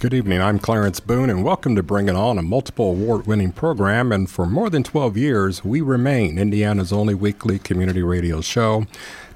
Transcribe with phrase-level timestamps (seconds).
[0.00, 0.40] Good evening.
[0.40, 4.12] I'm Clarence Boone, and welcome to Bring It On, a multiple award winning program.
[4.12, 8.86] And for more than 12 years, we remain Indiana's only weekly community radio show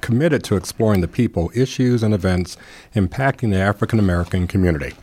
[0.02, 2.56] committed to exploring the people, issues, and events
[2.94, 4.94] impacting the African American community.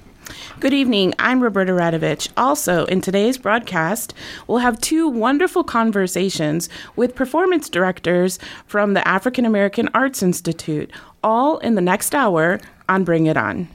[0.61, 1.13] Good evening.
[1.19, 2.29] I'm Roberta Radovich.
[2.37, 4.13] Also, in today's broadcast,
[4.47, 10.89] we'll have two wonderful conversations with performance directors from the African American Arts Institute,
[11.21, 13.67] all in the next hour on Bring It On.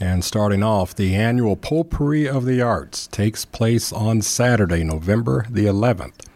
[0.00, 5.66] And starting off, the annual Potpourri of the Arts takes place on Saturday, November the
[5.66, 6.26] 11th.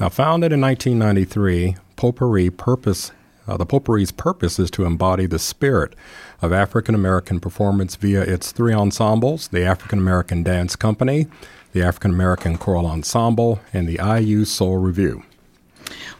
[0.00, 3.12] Now, founded in 1993, Potpourri purpose
[3.46, 5.94] uh, the Potpourri's purpose is to embody the spirit
[6.40, 11.26] of African American performance via its three ensembles the African American Dance Company,
[11.72, 15.22] the African American Choral Ensemble, and the IU Soul Revue.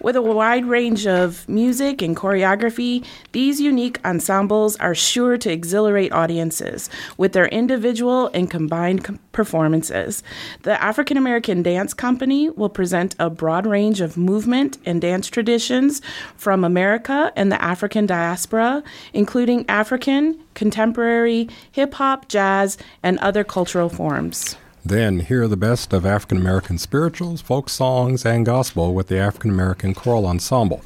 [0.01, 6.13] With a wide range of music and choreography, these unique ensembles are sure to exhilarate
[6.13, 10.23] audiences with their individual and combined com- performances.
[10.63, 16.03] The African American Dance Company will present a broad range of movement and dance traditions
[16.37, 23.89] from America and the African diaspora, including African, contemporary, hip hop, jazz, and other cultural
[23.89, 24.57] forms.
[24.85, 29.51] Then hear the best of African American spirituals, folk songs, and gospel with the African
[29.51, 30.83] American Choral Ensemble.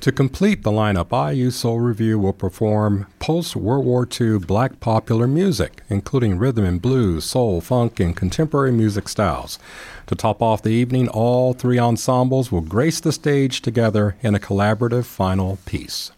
[0.00, 5.26] To complete the lineup, IU Soul Revue will perform post World War II black popular
[5.26, 9.58] music, including rhythm and blues, soul, funk, and contemporary music styles.
[10.08, 14.40] To top off the evening, all three ensembles will grace the stage together in a
[14.40, 16.10] collaborative final piece.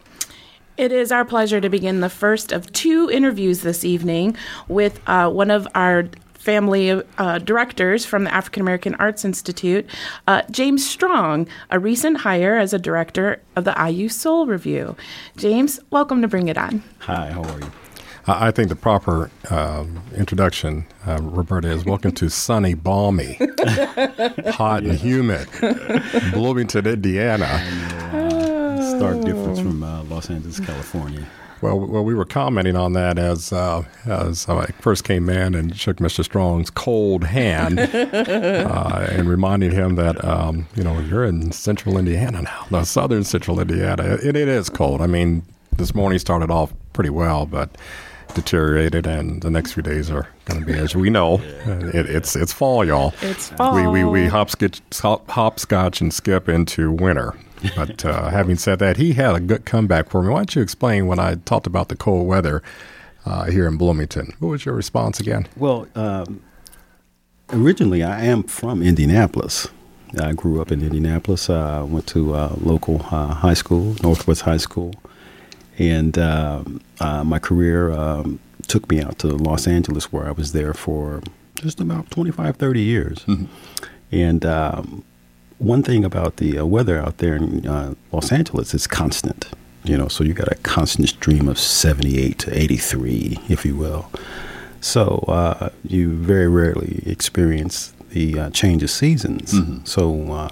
[0.75, 4.35] It is our pleasure to begin the first of two interviews this evening
[4.67, 9.85] with uh, one of our family uh, directors from the African American Arts Institute,
[10.27, 14.95] uh, James Strong, a recent hire as a director of the IU Soul Revue.
[15.37, 16.81] James, welcome to Bring It On.
[16.99, 17.71] Hi, how are you?
[18.27, 19.85] I think the proper uh,
[20.15, 23.33] introduction, uh, Roberta, is welcome to sunny, balmy,
[24.51, 25.47] hot, and humid
[26.31, 27.47] Bloomington, Indiana.
[28.97, 31.25] Stark difference from uh, Los Angeles, California.
[31.61, 35.75] Well, well, we were commenting on that as uh, as I first came in and
[35.75, 36.23] shook Mr.
[36.23, 42.41] Strong's cold hand, uh, and reminding him that um, you know you're in Central Indiana
[42.41, 44.17] now, no, Southern Central Indiana.
[44.23, 45.01] It, it is cold.
[45.01, 45.43] I mean,
[45.75, 47.75] this morning started off pretty well, but
[48.33, 52.35] deteriorated, and the next few days are going to be, as we know, it, it's
[52.35, 53.13] it's fall, y'all.
[53.21, 53.75] It's fall.
[53.75, 57.35] We we we hopscotch, hopscotch and skip into winter.
[57.75, 60.29] But uh, having said that, he had a good comeback for me.
[60.29, 62.63] Why don't you explain when I talked about the cold weather
[63.25, 64.33] uh, here in Bloomington?
[64.39, 65.47] What was your response again?
[65.57, 66.41] Well, um,
[67.49, 69.67] originally I am from Indianapolis.
[70.19, 71.49] I grew up in Indianapolis.
[71.49, 74.93] I uh, went to uh, local uh, high school, Northwest High School,
[75.77, 80.51] and um, uh, my career um, took me out to Los Angeles, where I was
[80.53, 81.21] there for
[81.55, 83.19] just about 25, 30 years.
[83.25, 83.45] Mm-hmm.
[84.11, 85.03] And um,
[85.59, 89.49] one thing about the uh, weather out there in uh, Los Angeles is constant.
[89.83, 94.09] You know, so you got a constant stream of 78 to 83, if you will.
[94.81, 99.53] So uh, you very rarely experience the uh, change of seasons.
[99.53, 99.85] Mm-hmm.
[99.85, 100.49] So uh,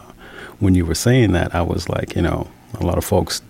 [0.60, 3.42] when you were saying that, I was like, you know, a lot of folks,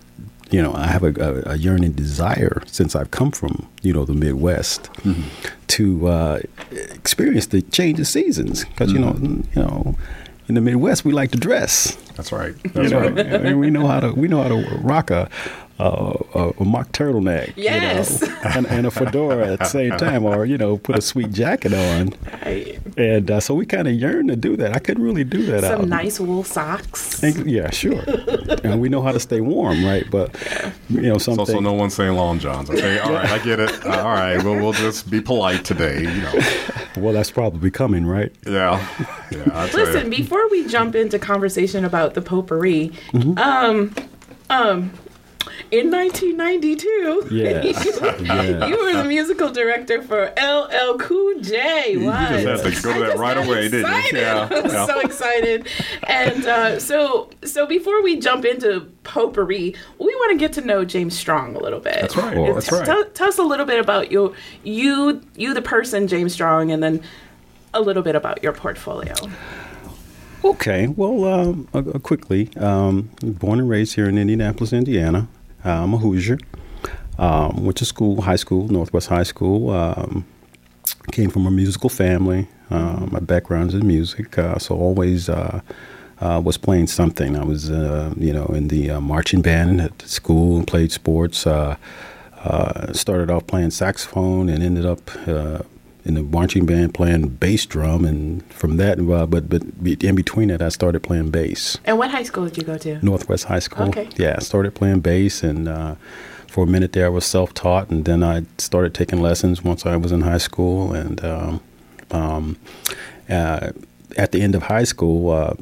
[0.50, 4.04] you know, I have a, a, a yearning desire since I've come from, you know,
[4.04, 5.22] the Midwest mm-hmm.
[5.68, 6.40] to uh,
[6.70, 9.24] experience the change of seasons because, mm-hmm.
[9.24, 9.98] you know, you know
[10.48, 11.94] in the Midwest, we like to dress.
[12.16, 12.54] That's right.
[12.72, 13.18] That's you know, right.
[13.26, 15.28] and we know how to we know how to rock a
[15.78, 20.24] uh, a, mock turtleneck, yes, you know, and, and, a fedora at the same time,
[20.24, 22.14] or you know, put a sweet jacket on.
[22.42, 22.80] Right.
[22.96, 24.74] And uh, so we kind of yearn to do that.
[24.74, 25.62] I couldn't really do that.
[25.62, 25.88] Some out.
[25.88, 27.22] nice wool socks.
[27.22, 28.02] And, yeah, sure.
[28.64, 30.08] and we know how to stay warm, right?
[30.10, 30.34] But
[30.88, 31.40] you know, something.
[31.40, 32.70] also no one saying long johns.
[32.70, 33.86] Okay, all right, I get it.
[33.86, 36.00] Uh, all right, well, we'll just be polite today.
[36.00, 36.40] You know.
[36.96, 38.32] Well, that's probably coming, right?
[38.44, 38.84] Yeah.
[39.30, 39.68] Yeah.
[39.72, 40.18] Listen, you.
[40.18, 43.38] before we jump into conversation about the potpourri, mm-hmm.
[43.38, 43.94] um,
[44.50, 44.92] um,
[45.70, 48.00] in 1992, Yes, yes.
[48.68, 51.92] you were the musical director for LL Cool J.
[51.92, 53.86] You just had to go to I that right away, didn't you?
[53.86, 54.20] excited.
[54.20, 54.86] Yeah, I was yeah.
[54.86, 55.68] so excited.
[56.04, 60.84] And uh, so, so before we jump into potpourri, we want to get to know
[60.84, 62.00] James Strong a little bit.
[62.00, 62.34] That's right.
[62.34, 62.54] Cool.
[62.54, 62.84] That's right.
[62.84, 64.34] Tell, tell us a little bit about you,
[64.64, 67.02] you, you, the person, James Strong, and then
[67.74, 69.14] a little bit about your portfolio.
[70.44, 75.28] Okay, well, um, uh, quickly, um, born and raised here in Indianapolis, Indiana.
[75.68, 76.38] I'm a Hoosier.
[77.18, 79.70] Um, went to school, high school, Northwest High School.
[79.70, 80.24] Um,
[81.12, 82.48] came from a musical family.
[82.70, 85.60] Uh, my background's in music, uh, so always uh,
[86.20, 87.36] uh, was playing something.
[87.36, 91.38] I was, uh, you know, in the uh, marching band at school and played sports.
[91.38, 95.10] Started off playing saxophone and ended up
[96.04, 100.48] in the marching band playing bass drum, and from that, uh, but but in between
[100.48, 101.78] that, I started playing bass.
[101.84, 103.04] And what high school did you go to?
[103.04, 103.88] Northwest High School.
[103.88, 104.08] Okay.
[104.16, 105.96] Yeah, I started playing bass, and uh,
[106.46, 109.96] for a minute there, I was self-taught, and then I started taking lessons once I
[109.96, 111.60] was in high school, and um,
[112.10, 112.56] um,
[113.28, 113.72] uh,
[114.16, 115.54] at the end of high school, uh,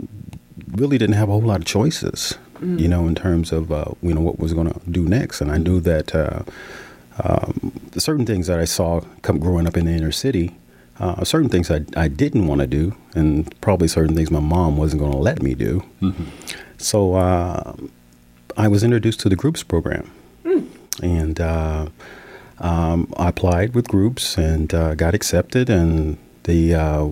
[0.73, 4.15] really didn't have a whole lot of choices, you know, in terms of uh, you
[4.15, 6.15] know what was going to do next, and I knew that.
[7.23, 10.55] Um, certain things that I saw come growing up in the inner city,
[11.01, 14.77] uh, certain things I, I didn't want to do, and probably certain things my mom
[14.77, 15.83] wasn't going to let me do.
[16.79, 17.75] So uh,
[18.57, 20.11] I was introduced to the groups program,
[21.03, 21.87] and uh,
[22.59, 25.71] um, I applied with groups and uh, got accepted.
[25.71, 27.07] And the uh,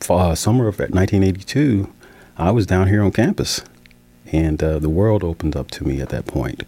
[0.00, 1.90] f- uh, summer of 1982,
[2.36, 3.62] I was down here on campus,
[4.30, 6.64] and uh, the world opened up to me at that point.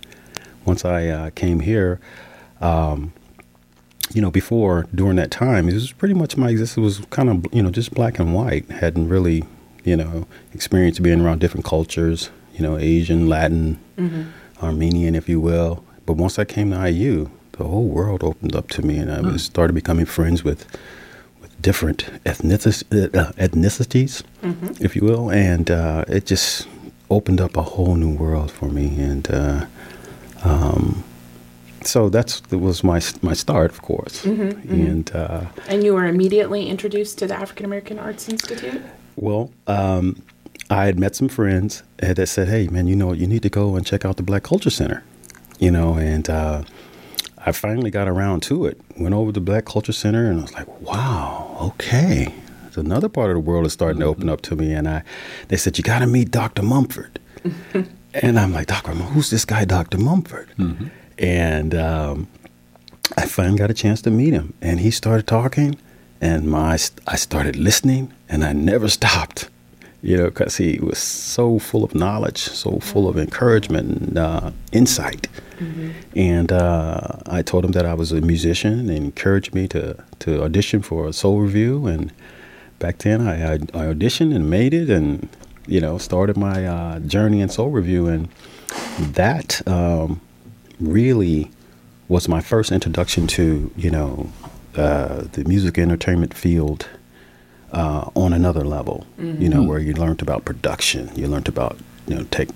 [0.64, 2.00] Once I uh, came here,
[2.60, 3.12] um,
[4.12, 7.46] you know, before during that time, it was pretty much my existence was kind of
[7.54, 8.68] you know just black and white.
[8.70, 9.44] Hadn't really
[9.84, 13.78] you know experienced being around different cultures, you know, Asian, Latin,
[14.62, 15.84] Armenian, if you will.
[16.06, 19.20] But once I came to IU, the whole world opened up to me, and I
[19.20, 20.66] was started becoming friends with
[21.40, 22.84] with different ethnicis-
[23.16, 24.22] uh, ethnicities,
[24.80, 26.68] if you will, and uh, it just
[27.10, 28.98] opened up a whole new world for me.
[29.00, 29.66] And uh,
[30.44, 31.03] um,
[31.86, 34.24] so that's that was my my start, of course.
[34.24, 38.82] And uh, And you were immediately introduced to the African American Arts Institute?
[39.16, 40.22] well, um,
[40.70, 43.50] I had met some friends that said, "Hey, man, you know, what, you need to
[43.50, 45.02] go and check out the Black Culture Center."
[45.60, 46.62] You know, and uh,
[47.46, 48.80] I finally got around to it.
[48.98, 53.30] Went over to Black Culture Center, and I was like, "Wow, okay." There's another part
[53.30, 55.02] of the world is starting to open up to me, and I,
[55.48, 56.62] they said, "You got to meet Dr.
[56.62, 57.20] Mumford."
[58.14, 59.98] and I'm like, "Doctor, Mum- who's this guy, Dr.
[59.98, 60.48] Mumford?"
[61.18, 62.28] And um,
[63.16, 65.76] I finally got a chance to meet him, and he started talking,
[66.20, 69.48] and my I started listening, and I never stopped,
[70.02, 74.50] you know, because he was so full of knowledge, so full of encouragement and uh,
[74.72, 75.28] insight.
[76.16, 80.42] And uh, I told him that I was a musician, and encouraged me to to
[80.42, 81.86] audition for a Soul Revue.
[81.86, 82.12] And
[82.78, 85.28] back then, I, I, I auditioned and made it, and
[85.66, 88.28] you know, started my uh, journey in Soul Revue, and
[88.98, 89.66] that.
[89.68, 90.20] Um,
[90.80, 91.50] really
[92.08, 94.30] was my first introduction to you know
[94.76, 96.88] uh, the music entertainment field
[97.72, 99.06] uh, on another level.
[99.18, 102.48] You know where you learned about production, you learned about you know tech,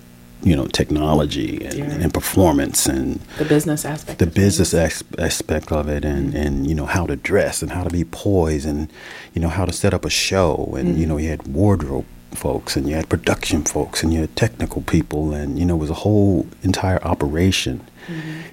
[0.42, 1.84] you know technology and, Yeah.
[2.02, 4.18] and performance and The business aspect.
[4.18, 7.72] the of business as- aspect of it and, and you know how to dress and
[7.72, 8.88] how to be poised and
[9.34, 12.04] you know how to set up a show and you know you had wardrobe
[12.34, 15.78] folks and you had production folks and you had technical people and you know it
[15.80, 17.80] was a whole entire operation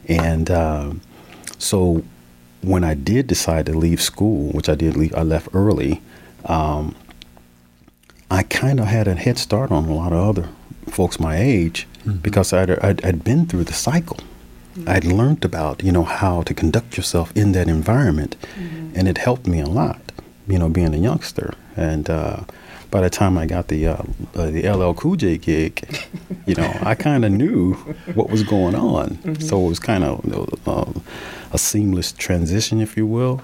[0.08, 1.02] and um,
[1.58, 2.04] so
[2.62, 6.02] when I did decide to leave school which I did leave I left early
[6.46, 6.96] um,
[8.30, 10.50] I kind of had a head start on a lot of other
[10.88, 11.88] folks my age
[12.22, 14.18] because I'd, I'd, I'd been through the cycle.
[14.86, 18.36] I'd learned about, you know, how to conduct yourself in that environment,
[18.94, 20.02] and it helped me a lot,
[20.48, 21.54] you know, being a youngster.
[21.78, 22.42] And uh,
[22.96, 24.04] by the time I got the uh,
[24.36, 25.86] uh, the LL Cool J gig,
[26.46, 27.74] you know, I kind of knew
[28.14, 29.38] what was going on.
[29.42, 30.24] So it was kind of
[30.66, 30.86] uh,
[31.52, 33.42] a seamless transition, if you will.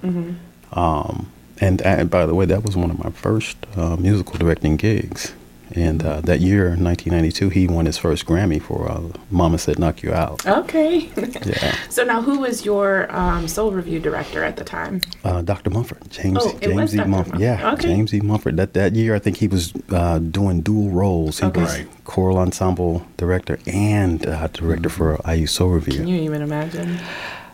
[0.71, 1.29] Um,
[1.59, 5.33] and, and by the way, that was one of my first uh, musical directing gigs.
[5.73, 10.03] And uh, that year, 1992, he won his first Grammy for uh, "Mama Said Knock
[10.03, 11.09] You Out." Okay.
[11.45, 15.01] Yeah, so now, who was your um, Soul Revue director at the time?
[15.23, 15.69] uh, Dr.
[15.69, 16.97] Mumford, James, Oh, it was E.
[16.97, 17.07] Dr.
[17.09, 17.33] Mumford.
[17.33, 17.39] Mumford.
[17.41, 17.87] Yeah, Okay.
[17.87, 18.19] James E.
[18.21, 18.57] Mumford.
[18.57, 21.39] That that year, I think he was uh, doing dual roles.
[21.39, 21.61] He Okay.
[21.61, 21.87] was Right.
[22.05, 25.97] choral ensemble director and uh, director for IU Soul Revue.
[25.97, 26.99] Can you even imagine?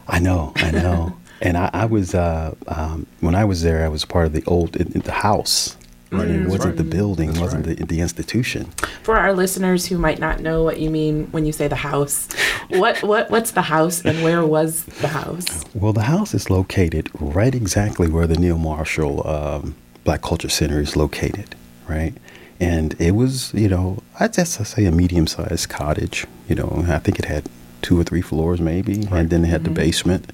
[0.07, 1.17] I know, I know.
[1.41, 4.43] and I, I was uh, um, when I was there, I was part of the
[4.47, 5.75] old in, in the house
[6.09, 6.29] Right.
[6.29, 6.77] It wasn't right.
[6.77, 7.77] the building, That's wasn't right.
[7.77, 8.65] the, the institution.
[9.03, 12.29] For our listeners who might not know what you mean when you say the house,
[12.69, 15.65] what what what's the house and where was the house?
[15.73, 20.95] Well, the house is located right exactly where the Neal-Marshall um, Black Culture Center is
[20.95, 21.55] located,
[21.87, 22.13] right?
[22.59, 26.25] And it was, you know, I'd just say a medium-sized cottage.
[26.47, 27.49] You know, I think it had
[27.81, 30.31] two or three floors, maybe, and then it had the basement.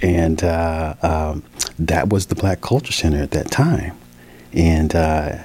[0.00, 1.42] And uh, um,
[1.78, 3.96] that was the Black Culture Center at that time.
[4.52, 5.38] And uh,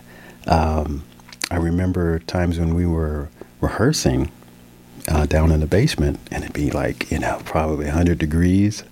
[0.48, 1.04] um,
[1.50, 3.30] I remember times when we were
[3.62, 4.32] rehearsing
[5.08, 8.84] uh, down in the basement, and it'd be like you know probably 100 degrees,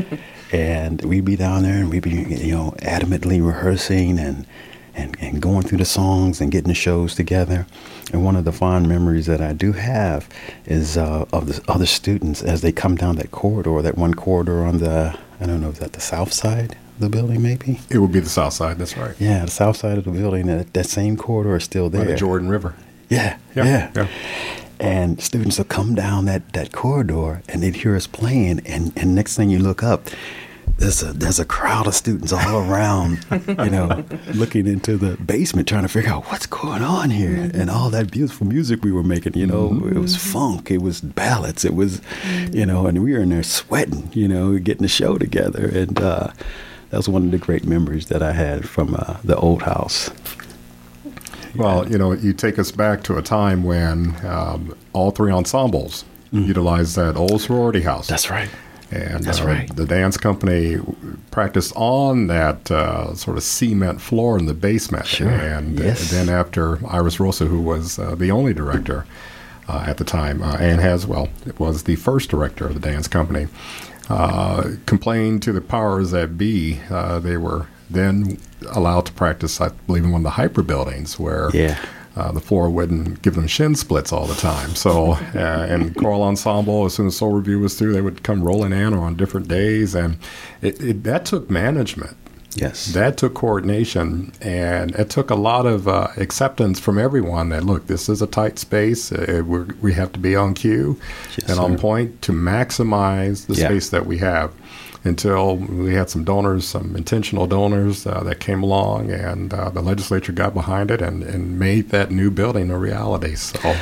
[0.52, 4.46] and we'd be down there and we'd be you know adamantly rehearsing and,
[4.94, 7.66] and and going through the songs and getting the shows together.
[8.12, 10.28] And one of the fond memories that I do have
[10.66, 14.64] is uh, of the other students as they come down that corridor, that one corridor
[14.64, 17.80] on the I don't know is that the south side the building maybe.
[17.90, 18.78] It would be the south side.
[18.78, 19.14] That's right.
[19.18, 20.46] Yeah, the south side of the building.
[20.46, 22.06] That, that same corridor is still By there.
[22.08, 22.74] the Jordan River.
[23.08, 24.08] Yeah, Yeah, yeah, yeah.
[24.80, 29.14] And students will come down that, that corridor and they'd hear us playing, and, and
[29.14, 30.08] next thing you look up,
[30.78, 35.68] there's a there's a crowd of students all around, you know, looking into the basement
[35.68, 39.02] trying to figure out what's going on here, and all that beautiful music we were
[39.02, 39.34] making.
[39.34, 42.00] You know, it was funk, it was ballads, it was,
[42.50, 46.00] you know, and we were in there sweating, you know, getting the show together, and
[46.00, 46.28] uh,
[46.94, 50.10] that was one of the great memories that I had from uh, the old house.
[51.56, 56.04] Well, you know, you take us back to a time when um, all three ensembles
[56.30, 58.06] utilized that old sorority house.
[58.06, 58.10] Mm.
[58.10, 58.48] That's right.
[58.92, 59.74] And That's uh, right.
[59.74, 60.76] the dance company
[61.32, 65.06] practiced on that uh, sort of cement floor in the basement.
[65.08, 65.28] Sure.
[65.28, 66.12] And Yes.
[66.12, 69.04] then after Iris Rosa, who was uh, the only director
[69.68, 73.48] uh, at the time, uh, Ann Haswell was the first director of the dance company,
[74.86, 76.80] complained to the powers that be.
[76.90, 78.38] Uh, they were then
[78.72, 81.78] allowed to practice, I believe, in one of the HPER buildings where Yeah.
[82.16, 84.74] uh, the floor wouldn't give them shin splits all the time.
[84.74, 88.42] So, uh, and choral ensemble, as soon as Soul Revue was through, they would come
[88.42, 90.16] rolling in on different days, and
[90.62, 92.16] it, it, that took management.
[92.56, 92.86] Yes.
[92.94, 97.86] That took coordination, and it took a lot of uh, acceptance from everyone that look,
[97.86, 99.10] this is a tight space.
[99.12, 100.98] Uh, we're, we have to be on cue
[101.36, 103.68] Yes, and on point to maximize the Yeah.
[103.68, 104.52] space that we have.
[105.06, 109.82] Until we had some donors, some intentional donors uh, that came along, and uh, the
[109.82, 113.34] legislature got behind it and, and made that new building a reality.
[113.34, 113.76] So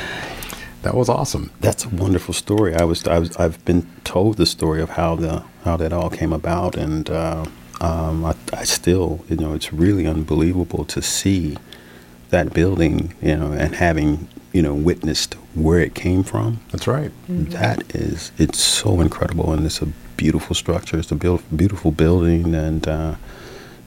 [0.81, 1.49] that was awesome.
[1.61, 2.75] That's a wonderful story.
[2.75, 6.09] I was, I was, I've been told the story of how the how that all
[6.09, 7.45] came about, and uh,
[7.83, 11.57] um, I, I still, you know, it's really unbelievable to see
[12.29, 16.61] that building, you know, and having, you know, witnessed where it came from.
[16.71, 17.11] That's right.
[17.27, 19.87] That is, it's so incredible, and it's a
[20.17, 20.97] beautiful structure.
[20.97, 23.15] It's a build, beautiful building, and uh,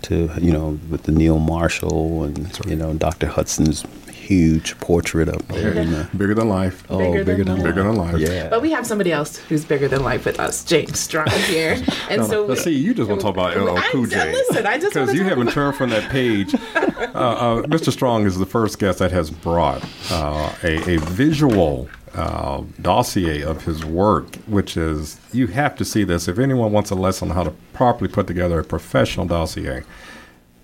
[0.02, 3.26] to you know, with the Neal-Marshall and you know Dr.
[3.28, 3.84] Hudson's
[4.26, 5.72] huge portrait up there.
[5.72, 6.84] in the- Bigger than life.
[6.90, 7.64] oh, Bigger than bigger than, life.
[7.64, 8.18] Bigger than life.
[8.18, 8.48] Yeah.
[8.48, 11.76] But we have somebody else who's bigger than life with us, James Strong here.
[12.10, 14.32] And so Let's see, you just want to talk about LL I- Cool J.
[14.32, 16.54] Listen, I just because wanna you talk haven't about- turned from that page.
[17.14, 17.90] Uh, uh, Mr.
[17.92, 23.64] Strong is the first guest that has brought uh, a, a visual uh, dossier of
[23.64, 26.28] his work, which is you have to see this.
[26.28, 29.82] If anyone wants a lesson on how to properly put together a professional dossier,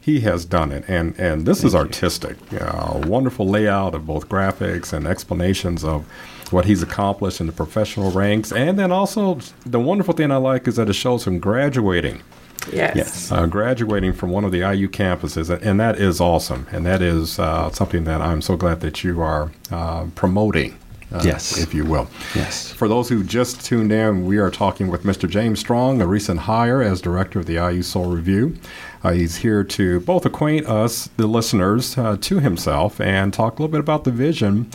[0.02, 2.36] he has done it, and and this is artistic.
[2.52, 6.04] Uh, wonderful layout of both graphics and explanations of
[6.50, 10.68] what he's accomplished in the professional ranks, and then also the wonderful thing I like
[10.68, 12.20] is that it shows him graduating
[12.70, 12.96] Yes.
[12.96, 13.32] Yes.
[13.32, 16.66] uh, graduating from one of the IU campuses, and that is awesome.
[16.70, 20.78] And that is uh, something that I'm so glad that you are uh, promoting,
[21.12, 21.58] uh, Yes.
[21.58, 22.08] if you will.
[22.34, 22.70] Yes.
[22.72, 25.28] For those who just tuned in, we are talking with Mr.
[25.28, 28.54] James Strong, a recent hire as director of the IU Soul Revue.
[29.04, 33.62] Uh, he's here to both acquaint us, the listeners, uh, to himself and talk a
[33.62, 34.70] little bit about the vision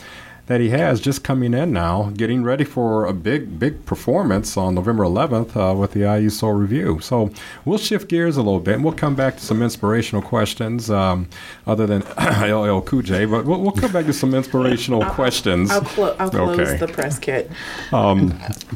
[0.48, 4.76] that he has just coming in now, getting ready for a big, big performance on
[4.76, 7.00] November 11th uh, with the IU Soul Revue.
[7.02, 7.32] So
[7.66, 11.28] we'll shift gears a little bit and we'll come back to some inspirational questions um,
[11.66, 15.70] other than LL Cool J, but we'll, we'll come back to some inspirational questions.
[15.70, 16.78] I'll, clo- I'll close Okay.
[16.78, 17.52] the press kit.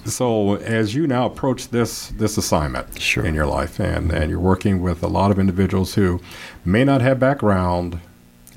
[0.05, 3.25] So, as you now approach this this assignment Sure.
[3.25, 6.19] in your life, and and you're working with a lot of individuals who
[6.65, 7.99] may not have background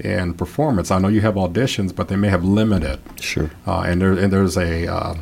[0.01, 0.91] in performance.
[0.91, 3.51] I know you have auditions, but they may have limited, Sure.
[3.67, 5.15] uh, and there and there's a uh,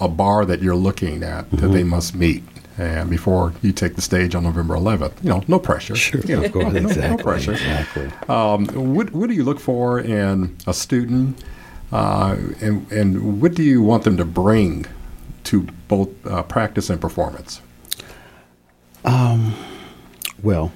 [0.00, 1.72] a bar that you're looking at that Mm-hmm.
[1.72, 2.42] they must meet.
[2.78, 5.96] And before you take the stage on November 11th, you know, no pressure.
[5.96, 6.20] Sure.
[6.20, 6.74] You know, Of course.
[6.96, 7.52] no- no, pressure.
[7.52, 8.10] Exactly.
[8.28, 11.42] Um, what what do you look for in a student,
[11.92, 14.84] uh, and and what do you want them to bring
[15.44, 17.60] to both uh, practice and performance?
[19.04, 19.54] Um,
[20.42, 20.72] Well,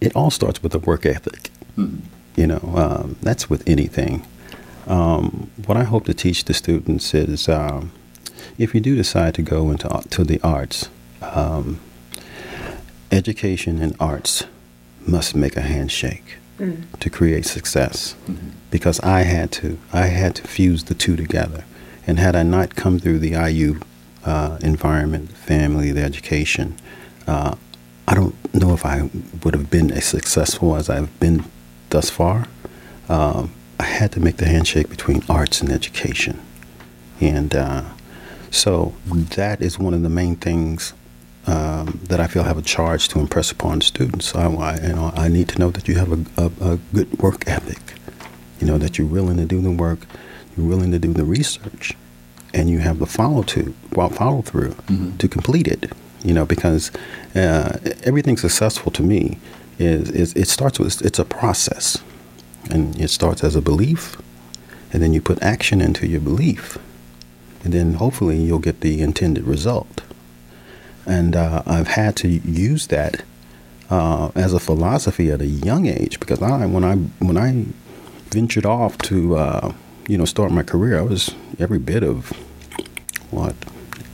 [0.00, 1.50] it all starts with a work ethic.
[2.36, 4.26] You know, um, that's with anything.
[4.86, 7.92] Um, what I hope to teach the students is um,
[8.58, 10.88] if you do decide to go into to the arts,
[11.20, 11.78] um,
[13.10, 14.44] education and arts
[15.06, 16.98] must make a handshake mm.
[16.98, 18.14] to create success.
[18.26, 18.50] Mm-hmm.
[18.70, 21.64] Because I had to, I had to fuse the two together,
[22.06, 23.80] and had I not come through the IU
[24.24, 26.76] uh, environment, family, the education,
[27.26, 27.56] uh,
[28.08, 29.10] I don't know if I
[29.44, 31.44] would have been as successful as I've been
[31.92, 32.48] thus far.
[33.08, 36.40] Um, I had to make the handshake between arts and education,
[37.20, 37.84] and uh,
[38.50, 38.94] so
[39.36, 40.92] that is one of the main things
[41.46, 44.34] um, that I feel I have a charge to impress upon students.
[44.34, 47.18] I, I, you know, I need to know that you have a, a, a, good
[47.18, 47.98] work ethic.
[48.60, 50.00] You know that you're willing to do the work,
[50.56, 51.96] you're willing to do the research,
[52.54, 55.16] and you have the follow to well, follow through mm-hmm.
[55.16, 55.92] to complete it.
[56.22, 56.92] You know because
[57.34, 59.38] uh, everything successful to me
[59.84, 62.02] is, is it starts with it's a process,
[62.70, 64.16] and it starts as a belief,
[64.92, 66.78] and then you put action into your belief,
[67.64, 70.02] and then hopefully you'll get the intended result
[71.06, 73.22] and uh, I've had to use that
[73.90, 77.66] uh, as a philosophy at a young age because I when I when I
[78.30, 79.72] ventured off to uh,
[80.08, 82.30] you know start my career, I was every bit of
[83.30, 83.54] what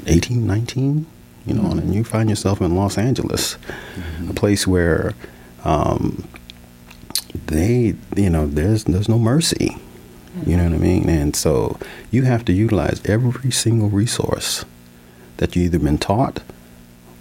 [0.06, 1.06] 18, 19,
[1.44, 1.78] you know, mm-hmm.
[1.78, 4.30] and you find yourself in Los Angeles, mm-hmm.
[4.30, 5.14] a place where
[5.64, 6.28] um,
[7.46, 9.76] they you know there's there's no mercy.
[10.46, 11.08] You know what I mean?
[11.08, 11.78] And so
[12.12, 14.64] you have to utilize every single resource
[15.38, 16.42] that you either been taught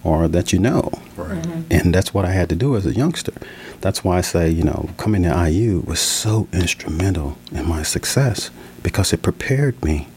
[0.03, 0.91] or that you know.
[1.15, 1.41] Right.
[1.41, 1.61] Mm-hmm.
[1.71, 3.33] And that's what I had to do as a youngster.
[3.81, 8.51] That's why I say, you know, coming to IU was so instrumental in my success
[8.83, 10.07] because it prepared me.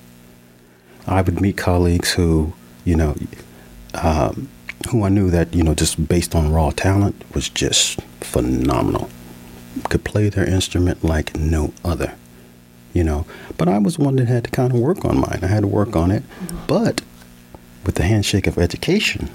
[1.06, 2.52] I would meet colleagues who,
[2.84, 3.16] you know,
[3.94, 4.48] um,
[4.90, 9.10] who I knew that, you know, just based on raw talent was just phenomenal.
[9.88, 12.14] Could play their instrument like no other,
[12.92, 13.24] you know.
[13.56, 15.40] But I was one that had to kind of work on mine.
[15.42, 16.22] I had to work on it.
[16.22, 16.66] Mm-hmm.
[16.66, 17.02] But
[17.86, 19.30] with the handshake of education,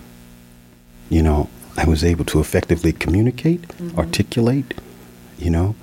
[1.10, 3.98] you know, I was able to effectively communicate, mm-hmm.
[3.98, 4.74] articulate,
[5.38, 5.75] you know,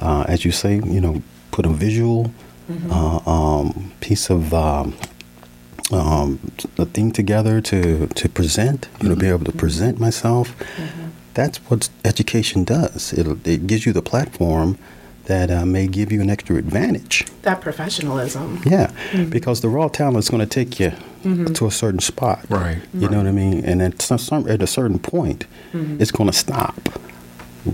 [0.00, 2.30] uh, as you say, you know, put a visual
[2.70, 2.90] mm-hmm.
[2.90, 4.94] uh, um, piece of um,
[5.92, 6.40] um,
[6.78, 9.58] a thing together to, to present, you know, be able to mm-hmm.
[9.58, 10.56] present myself.
[10.58, 11.03] Mm-hmm.
[11.34, 13.12] That's what education does.
[13.12, 14.78] It, it gives you the platform
[15.24, 17.26] that uh, may give you an extra advantage.
[17.42, 18.62] That professionalism.
[18.64, 19.30] Yeah, mm-hmm.
[19.30, 20.90] because the raw talent is going to take you
[21.22, 21.52] mm-hmm.
[21.52, 22.44] to a certain spot.
[22.48, 22.78] Right.
[22.92, 23.10] You right.
[23.10, 23.64] know what I mean?
[23.64, 26.00] And at some, at a certain point, mm-hmm.
[26.00, 26.76] it's going to stop.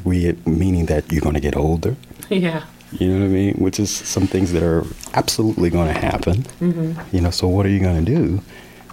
[0.04, 1.96] We, meaning that you're going to get older.
[2.30, 2.62] Yeah.
[2.92, 3.54] You know what I mean?
[3.54, 6.42] Which is some things that are absolutely going to happen.
[6.60, 7.16] Mm-hmm.
[7.16, 8.40] You know, so what are you going to do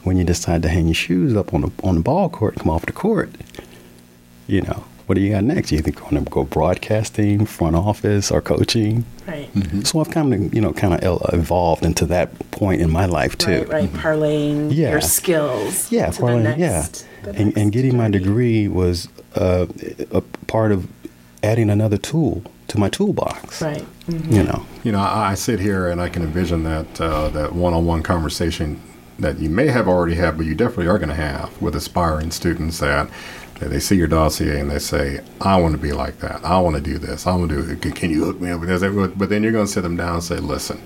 [0.03, 2.71] when you decide to hang your shoes up on the on the ball court, come
[2.71, 3.29] off the court?
[4.47, 5.71] You know, what do you got next?
[5.71, 9.05] You think going to go broadcasting, front office, or coaching?
[9.25, 9.53] Right.
[9.53, 9.81] Mm-hmm.
[9.81, 13.37] So I've kind of you know kind of evolved into that point in my life
[13.37, 13.59] too.
[13.59, 13.69] Right.
[13.69, 13.89] right.
[13.93, 14.91] Parlaying yeah.
[14.91, 15.91] your skills.
[15.91, 16.09] Yeah.
[16.09, 16.57] Parlaying.
[16.57, 17.31] Next, yeah.
[17.35, 19.67] And, and getting my degree was uh,
[20.11, 20.87] a part of
[21.43, 23.61] adding another tool to my toolbox.
[23.61, 23.85] Right.
[24.07, 24.33] Mm-hmm.
[24.33, 24.65] You know.
[24.83, 28.81] You know, I, I, sit here and I can envision that uh, that one-on-one conversation
[29.19, 32.31] that you may have already had, but you definitely are going to have with aspiring
[32.31, 33.09] students that
[33.59, 36.43] they see your dossier and they say, I want to be like that.
[36.45, 37.25] I want to do this.
[37.25, 37.95] I want to do it.
[37.95, 38.81] Can you hook me up with this?
[39.15, 40.81] But then you're going to sit them down and say, listen,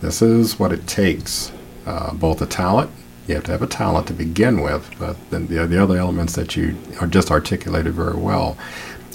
[0.00, 1.52] this is what it takes.
[1.86, 2.90] Uh, both a talent,
[3.26, 6.34] you have to have a talent to begin with, but then the, the other elements
[6.34, 8.56] that you are just articulated very well.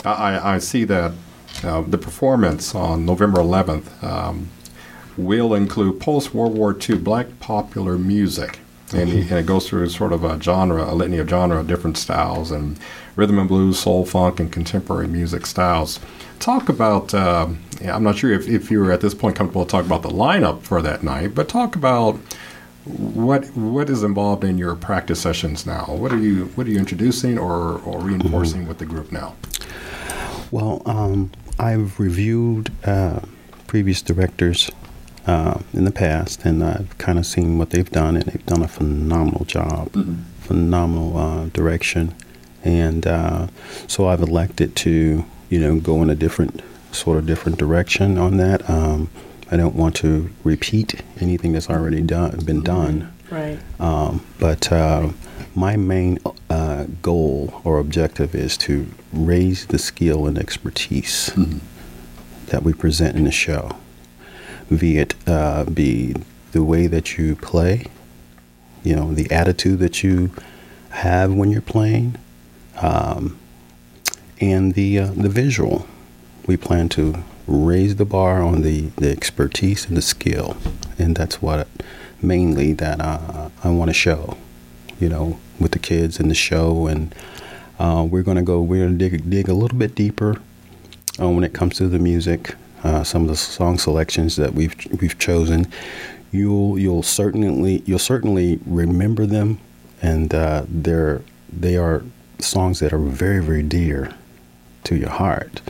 [0.06, 1.14] I, I see that
[1.64, 4.50] uh, the performance on November 11th um,
[5.18, 8.60] will include post World War II black popular music
[8.94, 11.98] and, he, and, it goes through sort of a genre, a litany of genre, different
[11.98, 12.80] styles, and
[13.16, 16.00] rhythm and blues, soul, funk, and contemporary music styles.
[16.40, 17.14] Talk about.
[17.14, 17.50] Uh,
[17.82, 20.02] yeah, I'm not sure if, if you were at this point comfortable to talk about
[20.02, 22.20] the lineup for that night, but talk about
[22.86, 25.86] what what is involved in your practice sessions now.
[25.86, 28.70] What are you what are you introducing or, or reinforcing mm-hmm.
[28.70, 29.36] with the group now?
[30.52, 33.20] Well, um, I've reviewed uh,
[33.68, 34.72] previous directors
[35.30, 38.64] uh, in the past, and I've kind of seen what they've done, and they've done
[38.64, 40.24] a phenomenal job, mm-hmm.
[40.42, 42.16] phenomenal uh, direction,
[42.64, 43.48] and uh,
[43.88, 48.38] so I've elected to, you know, go in a different sort of different direction on
[48.38, 48.68] that.
[48.68, 49.10] Um,
[49.52, 53.14] I don't want to repeat anything that's already done been done.
[53.30, 53.60] Right.
[53.80, 55.10] Um, but uh,
[55.54, 56.18] my main
[56.50, 61.60] uh, goal or objective is to raise the skill and expertise mm-hmm.
[62.48, 63.76] that we present in the show
[64.78, 66.16] be it uh, be
[66.52, 67.86] the way that you play,
[68.84, 70.32] you know, the attitude that you
[70.90, 72.16] have when you're playing,
[72.82, 73.38] um,
[74.40, 75.88] and the uh, the visual,
[76.48, 80.56] we plan to raise the bar on the, the expertise and the skill,
[80.98, 81.68] and that's what
[82.22, 84.38] mainly that uh, I want to show,
[85.00, 87.14] you know, with the kids in the show, and
[87.80, 90.40] uh, we're to go, we're to dig, dig a little bit deeper
[91.20, 92.56] uh, when it comes to the music.
[92.84, 95.68] Uh, some of the song selections that we've we've chosen,
[96.32, 99.60] you'll you'll certainly you'll certainly remember them,
[100.02, 102.04] and uh, they're they are
[102.40, 104.14] songs that are very very dear
[104.86, 105.62] to your heart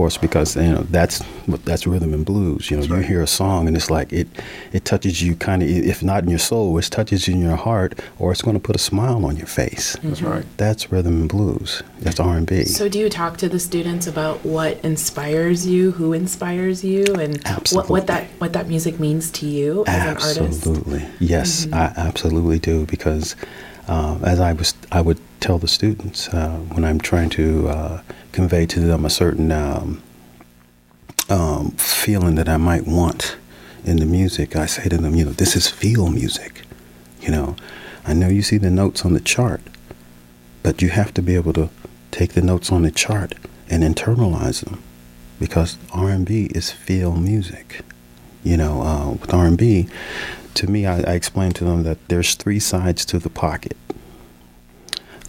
[0.00, 1.22] course, because you know that's
[1.68, 2.70] that's rhythm and blues.
[2.70, 4.28] You know, you hear a song and it's like it
[4.72, 7.56] it touches you kind of, if not in your soul, it touches you in your
[7.68, 9.96] heart, or it's going to put a smile on your face.
[10.02, 10.46] That's right.
[10.56, 11.82] That's rhythm and blues.
[12.00, 12.64] That's R and B.
[12.64, 17.32] So, do you talk to the students about what inspires you, who inspires you, and
[17.72, 20.16] what, what that what that music means to you as absolutely.
[20.16, 20.66] an artist?
[20.66, 21.74] Absolutely, yes, mm-hmm.
[21.74, 23.36] I absolutely do because.
[23.88, 28.02] Uh, as I was, I would tell the students uh, when I'm trying to uh,
[28.40, 30.02] convey to them a certain um,
[31.28, 33.36] um, feeling that I might want
[33.84, 34.56] in the music.
[34.56, 36.62] I say to them, you know, this is feel music.
[37.20, 37.54] You know,
[38.06, 39.60] I know you see the notes on the chart,
[40.62, 41.68] but you have to be able to
[42.12, 43.34] take the notes on the chart
[43.68, 44.82] and internalize them
[45.38, 47.82] because R&B is feel music.
[48.42, 49.86] You know, uh, with R&B,
[50.54, 53.76] to me, I, I explain to them that there's three sides to the pocket.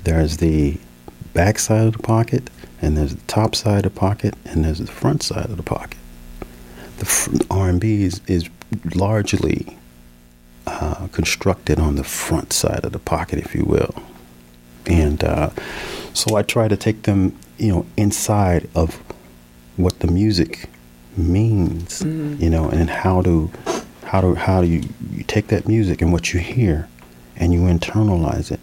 [0.06, 0.80] There's the
[1.34, 2.50] back side of the pocket,
[2.82, 5.64] and there's the top side of the pocket, and there's the front side of the
[5.64, 5.98] pocket.
[6.98, 8.50] The R&B is, is
[8.96, 9.78] largely
[10.68, 14.04] uh, constructed on the front side of the pocket, if you will.
[14.86, 15.50] And uh,
[16.14, 19.02] so I try to take them, you know, inside of
[19.78, 20.70] what the music
[21.18, 22.42] means, mm-hmm.
[22.42, 23.52] you know, and how to
[24.06, 26.88] how do how do you, you take that music and what you hear,
[27.36, 28.60] and you internalize it,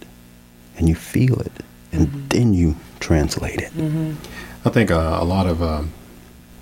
[0.76, 1.52] and you feel it,
[1.98, 2.28] and mm-hmm.
[2.28, 3.72] then you translate it.
[3.72, 4.14] Mm-hmm.
[4.66, 5.82] I think uh, a lot of uh,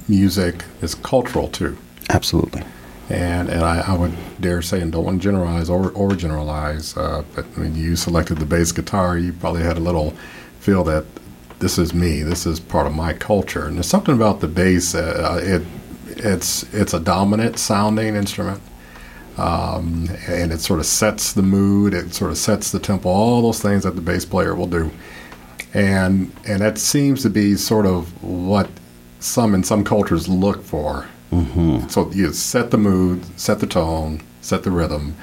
[0.08, 1.76] music is cultural too.
[2.10, 2.62] Absolutely.
[3.08, 6.96] And and I, I, would dare say, and don't want to generalize or, or generalize,
[6.96, 10.10] uh, but when you selected the bass guitar, you probably had a little
[10.58, 11.04] feel that
[11.60, 13.66] this is me, this is part of my culture.
[13.66, 15.62] And there's something about the bass, uh, it
[16.18, 18.60] it's it's a dominant sounding instrument.
[19.38, 23.42] Um, and it sort of sets the mood, it sort of sets the tempo, all
[23.42, 24.90] those things that the bass player will do
[25.76, 28.68] and and that seems to be sort of what
[29.20, 31.06] some in some cultures look for.
[31.30, 31.88] Mm-hmm.
[31.88, 35.14] So you set the mood, set the tone, set the rhythm,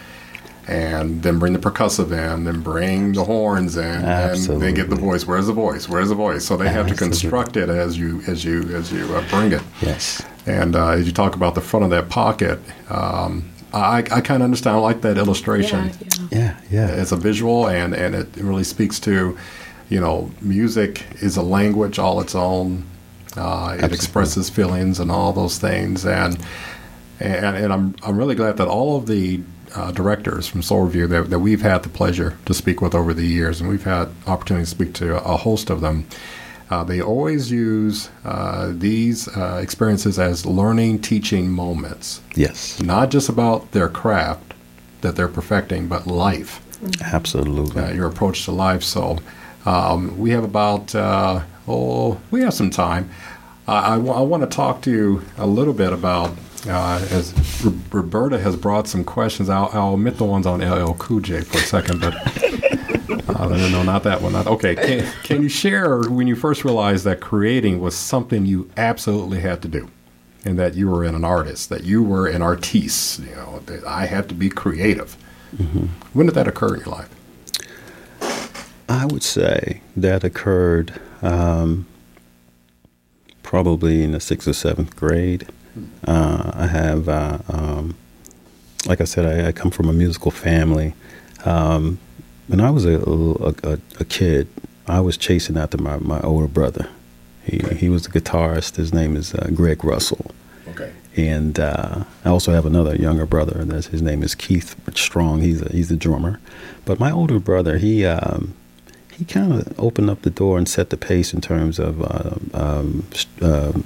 [0.67, 4.53] and then bring the percussive in, then bring the horns in, Absolutely.
[4.53, 5.25] and then get the voice.
[5.25, 5.89] Where's the voice?
[5.89, 6.45] Where's the voice?
[6.45, 6.97] So they have Absolutely.
[6.97, 9.63] to construct it as you as you as you uh, bring it.
[9.81, 10.21] Yes.
[10.45, 14.41] And uh, as you talk about the front of that pocket, um, I, I kind
[14.41, 14.75] of understand.
[14.75, 15.91] I like that illustration.
[16.29, 16.87] Yeah, yeah, yeah.
[17.01, 19.35] It's a visual, and and it really speaks to
[19.93, 22.83] you know, music is a language all its own.
[23.37, 26.35] Uh, it expresses feelings and all those things, and
[27.19, 29.41] and, and I'm I'm really glad that all of the
[29.75, 33.13] uh, directors from Soul Revue that, that we've had the pleasure to speak with over
[33.13, 36.07] the years, and we've had opportunity to speak to a host of them.
[36.71, 42.19] Uh, they always use uh, these uh, experiences as learning, teaching moments.
[42.33, 42.81] Yes.
[42.81, 44.55] Not just about their craft
[45.01, 46.61] that they're perfecting, but life.
[47.03, 47.79] Absolutely.
[47.79, 48.81] Uh, your approach to life.
[48.81, 49.19] So
[49.65, 53.09] um, we have about, uh, oh, we have some time.
[53.67, 56.35] I, I, w- I want to talk to you a little bit about,
[56.67, 57.33] uh, as
[57.65, 59.49] R- Roberta has brought some questions.
[59.49, 62.13] I'll, I'll, omit the ones on LL Cool J for a second, but
[63.29, 64.33] uh, no, not that one.
[64.33, 68.69] Not, okay, can, can you share when you first realized that creating was something you
[68.77, 69.89] absolutely had to do?
[70.45, 73.19] and that you were an artist, that you were an artiste.
[73.19, 75.17] You know, that I had to be creative.
[75.55, 75.85] Mm-hmm.
[76.13, 77.09] When did that occur in your life?
[78.89, 81.85] I would say that occurred um,
[83.41, 85.47] probably in the sixth or seventh grade.
[86.05, 87.95] Uh, I have, uh, um,
[88.85, 90.93] like I said, I, I, come from a musical family.
[91.45, 91.99] Um,
[92.47, 94.47] when I was a, a, a, kid,
[94.87, 96.89] I was chasing after my, my older brother.
[97.43, 97.75] He, okay.
[97.75, 98.75] he was the guitarist.
[98.75, 100.31] His name is uh, Greg Russell.
[100.67, 100.91] Okay.
[101.15, 103.63] And uh, I also have another younger brother.
[103.65, 105.41] That's his name is Keith Strong.
[105.41, 106.39] He's a, he's a drummer.
[106.85, 108.55] But my older brother, he um,
[109.17, 112.35] he kind of opened up the door and set the pace in terms of, uh,
[112.53, 113.07] um,
[113.41, 113.83] um,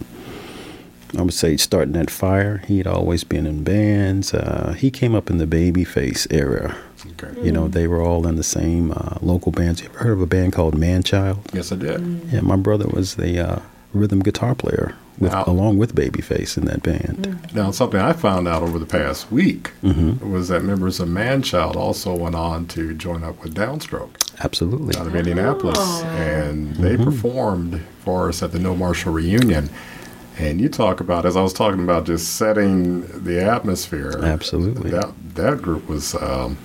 [1.18, 2.60] I would say, starting that fire.
[2.68, 4.34] He'd always been in bands.
[4.34, 6.76] Uh, he came up in the Babyface era.
[7.12, 7.42] Okay.
[7.42, 9.82] You know, they were all in the same uh, local bands.
[9.82, 11.54] You ever heard of a band called Manchild?
[11.54, 12.02] Yes, I did.
[12.32, 13.60] Yeah, my brother was the uh,
[13.94, 17.18] rhythm guitar player with, now, along with Babyface in that band.
[17.18, 17.54] Mm.
[17.54, 20.32] Now, something I found out over the past week mm-hmm.
[20.32, 24.16] was that members of Manchild also went on to join up with Downstroke.
[24.44, 24.96] Absolutely.
[24.96, 25.78] Out of Indianapolis.
[25.80, 26.06] Oh.
[26.06, 27.06] And they mm-hmm.
[27.06, 29.70] performed for us at the Neal-Marshall reunion.
[30.40, 34.20] And you talk about, as I was talking about, just setting the atmosphere.
[34.22, 34.92] Absolutely.
[34.92, 36.60] That that group was, um,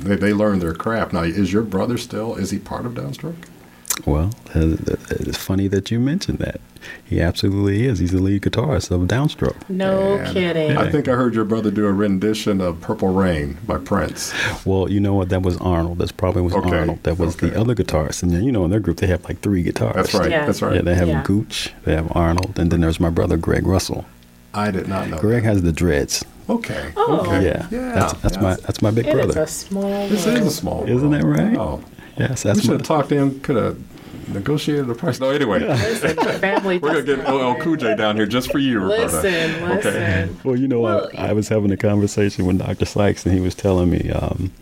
[0.00, 1.12] they, they learned their craft.
[1.12, 2.34] Now, is your brother still?
[2.34, 3.36] Is he part of Downstroke?
[4.06, 4.76] Well, uh,
[5.10, 6.60] it's funny that you mentioned that.
[7.04, 8.00] He absolutely is.
[8.00, 9.68] He's the lead guitarist of Downstroke.
[9.68, 10.76] No and kidding.
[10.76, 14.32] I think I heard your brother do a rendition of Purple Rain by Prince.
[14.66, 15.28] Well, you know what?
[15.28, 15.98] That was Arnold.
[15.98, 16.78] That's probably was okay.
[16.78, 17.02] Arnold.
[17.04, 17.50] That was okay.
[17.50, 18.22] the other guitarist.
[18.22, 19.94] And then, you know, in their group, they have like three guitarists.
[19.94, 20.30] That's right.
[20.30, 20.46] Yeah.
[20.46, 20.76] That's right.
[20.76, 21.22] Yeah, they have yeah.
[21.24, 24.04] Gooch, they have Arnold, and then there's my brother, Greg Russell.
[24.54, 25.18] I did not know.
[25.18, 25.48] Greg that.
[25.48, 26.24] has the dreads.
[26.48, 26.92] Okay.
[26.96, 27.20] Oh.
[27.20, 27.44] Okay.
[27.44, 27.68] Yeah.
[27.70, 27.94] yeah.
[27.94, 29.42] That's, that's my that's my big it brother.
[29.42, 30.08] It's a small.
[30.08, 30.78] This is a small.
[30.78, 30.90] World.
[30.90, 31.56] Isn't that right?
[31.56, 31.82] Oh.
[32.16, 32.58] Yes, that's.
[32.58, 33.40] We should have talked to him.
[33.40, 33.78] Could have
[34.28, 35.20] negotiated the price.
[35.20, 35.60] No, anyway.
[35.60, 36.78] Listen, family.
[36.82, 39.04] We're gonna get LL Cool J down here just for you, Roberta.
[39.04, 39.94] Listen, listen.
[39.94, 40.28] Okay.
[40.44, 42.84] Well, you know, well, I, I, was having a conversation with Dr.
[42.84, 44.52] Sykes, and he was telling me, um,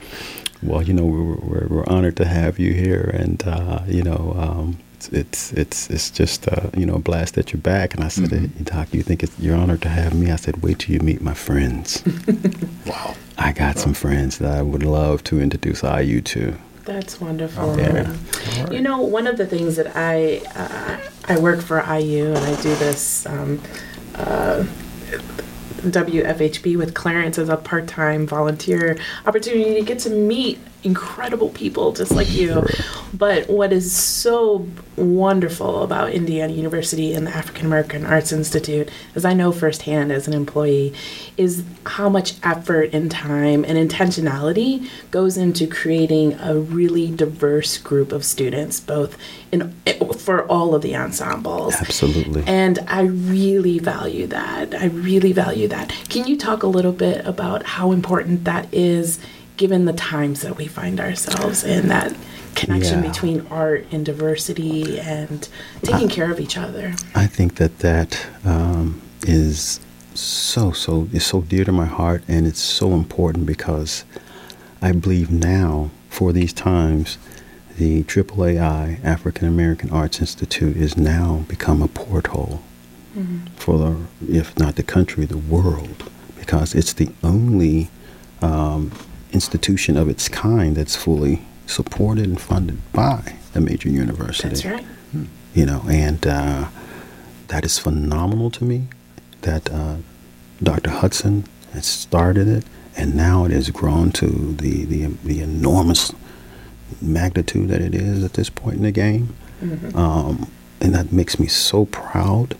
[0.62, 4.34] well, you know, we're, we're, we're, honored to have you here, and uh, you know.
[4.38, 4.78] Um,
[5.12, 7.94] it's it's it's just uh, you know a blast that you're back.
[7.94, 8.64] And I said, mm-hmm.
[8.64, 10.30] Doc, you think it's you're honored to have me?
[10.30, 12.02] I said, wait till you meet my friends.
[12.86, 16.54] wow, I got some friends that I would love to introduce IU to.
[16.84, 17.78] That's wonderful.
[17.78, 18.14] Yeah.
[18.70, 22.62] You know, one of the things that I uh, I work for IU and I
[22.62, 23.60] do this um,
[24.14, 24.64] uh,
[25.82, 32.12] WFHB with Clarence as a part-time volunteer opportunity to get to meet incredible people just
[32.12, 32.64] like you.
[33.12, 34.66] But what is so
[34.96, 40.26] wonderful about Indiana University and the African American Arts Institute, as I know firsthand as
[40.26, 40.94] an employee,
[41.36, 48.12] is how much effort and time and intentionality goes into creating a really diverse group
[48.12, 49.16] of students, both
[49.52, 49.74] in
[50.18, 51.74] for all of the ensembles.
[51.74, 52.44] Absolutely.
[52.46, 54.74] And I really value that.
[54.74, 55.90] I really value that.
[56.08, 59.18] Can you talk a little bit about how important that is?
[59.60, 62.16] Given the times that we find ourselves in, that
[62.54, 63.10] connection yeah.
[63.10, 65.50] between art and diversity and
[65.82, 66.94] taking I, care of each other.
[67.14, 69.78] I think that that um, is
[70.14, 74.04] so so is so dear to my heart, and it's so important because
[74.80, 77.18] I believe now for these times.
[77.76, 82.60] The AAAI African American Arts Institute is now become a porthole
[83.16, 83.46] mm-hmm.
[83.56, 83.96] for the,
[84.28, 87.88] if not the country, the world, because it's the only
[88.42, 88.92] um,
[89.32, 94.48] institution of its kind that's fully supported and funded by a major university.
[94.48, 94.84] That's right.
[95.54, 96.68] You know, and uh,
[97.48, 98.84] that is phenomenal to me
[99.42, 99.96] that uh,
[100.62, 100.90] Dr.
[100.90, 102.64] Hudson has started it,
[102.96, 106.12] and now it has grown to the, the, the enormous
[107.00, 109.34] magnitude that it is at this point in the game.
[109.60, 109.96] Mm-hmm.
[109.96, 112.56] Um, and that makes me so proud.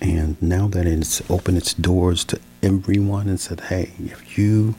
[0.00, 4.74] And now that it's opened its doors to everyone and said, hey, if you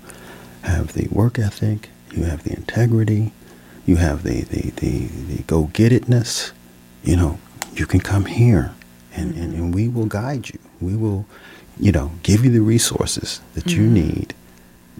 [0.70, 3.32] have the work ethic, you have the integrity,
[3.86, 6.52] you have the, the, the, the go get itness,
[7.04, 7.40] you know,
[7.74, 8.74] you can come here
[9.14, 10.60] and, and, and we will guide you.
[10.80, 11.26] We will,
[11.80, 13.82] you know, give you the resources that mm-hmm.
[13.82, 14.34] you need,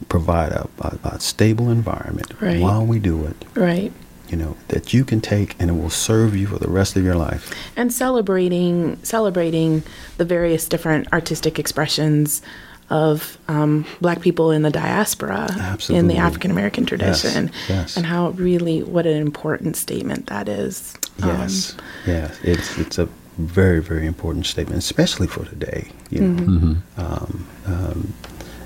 [0.08, 2.60] provide a, a, a stable environment right.
[2.60, 3.46] while we do it.
[3.56, 3.92] Right.
[4.28, 7.04] You know, that you can take and it will serve you for the rest of
[7.04, 7.52] your life.
[7.76, 9.82] And celebrating celebrating
[10.18, 12.44] the various different artistic expressions
[12.90, 16.00] of um, black people in the diaspora Absolutely.
[16.00, 17.98] in the African American tradition yes, yes.
[17.98, 20.96] and how really what an important statement that is.
[21.20, 25.90] Yes, um, yes, it's it's a very very important statement, especially for today.
[26.10, 26.72] You know, mm-hmm.
[26.72, 27.02] mm-hmm.
[27.02, 28.14] um, um,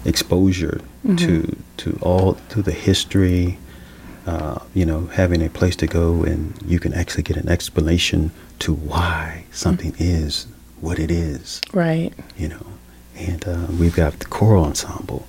[0.05, 1.15] exposure mm-hmm.
[1.17, 3.57] to to all to the history.
[4.25, 8.31] Uh, you know, having a place to go and you can actually get an explanation
[8.57, 10.01] to why something mm-hmm.
[10.01, 10.47] is
[10.79, 11.59] what it is.
[11.73, 12.13] Right.
[12.38, 12.65] You know,
[13.15, 15.28] and uh, we've got the choral ensemble,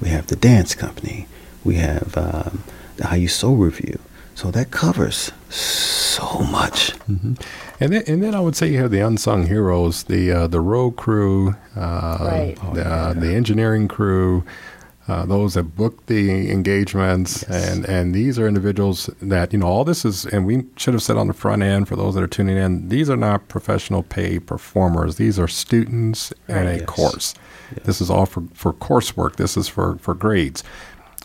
[0.00, 1.26] we have the dance company,
[1.64, 2.64] we have um,
[2.96, 3.98] the IU Soul Revue.
[4.34, 6.92] So that covers so much.
[7.08, 7.34] Mm-hmm.
[7.80, 10.60] And then, and then I would say you have the unsung heroes, the uh, the
[10.60, 12.74] road crew, uh, right.
[12.74, 14.44] the, uh, the engineering crew,
[15.08, 17.70] uh, those that book the engagements, yes.
[17.70, 21.02] and and these are individuals that you know all this is, and we should have
[21.02, 24.02] said on the front end for those that are tuning in, these are not professional
[24.02, 25.16] paid performers.
[25.16, 26.62] These are students right.
[26.62, 26.86] in a yes.
[26.86, 27.34] course.
[27.76, 27.86] Yes.
[27.86, 29.36] This is all for for coursework.
[29.36, 30.64] This is for for grades,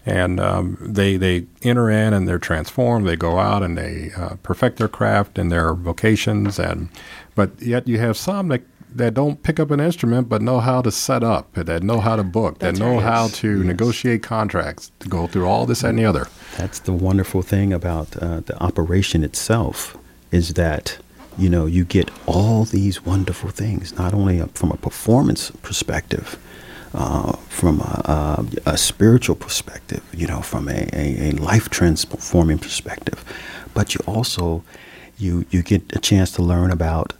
[0.06, 3.08] and um, they they enter in and they're transformed.
[3.08, 6.90] They go out and they uh, perfect their craft and their vocations, and
[7.34, 8.62] but yet you have some that
[8.96, 12.16] that don't pick up an instrument but know how to set up, that know how
[12.16, 13.04] to book, That's that know right.
[13.04, 13.66] how to yes.
[13.66, 16.28] negotiate contracts, to go through all this and the other.
[16.58, 19.98] That's the wonderful thing about uh, the operation itself
[20.32, 20.98] is that
[21.38, 26.38] you know you get all these wonderful things, not only from a performance perspective.
[26.94, 32.58] Uh, from a, a, a, spiritual perspective, you know, from a, a, a life transforming
[32.58, 33.24] perspective,
[33.74, 34.62] but you also
[35.18, 37.14] you you get a chance to learn about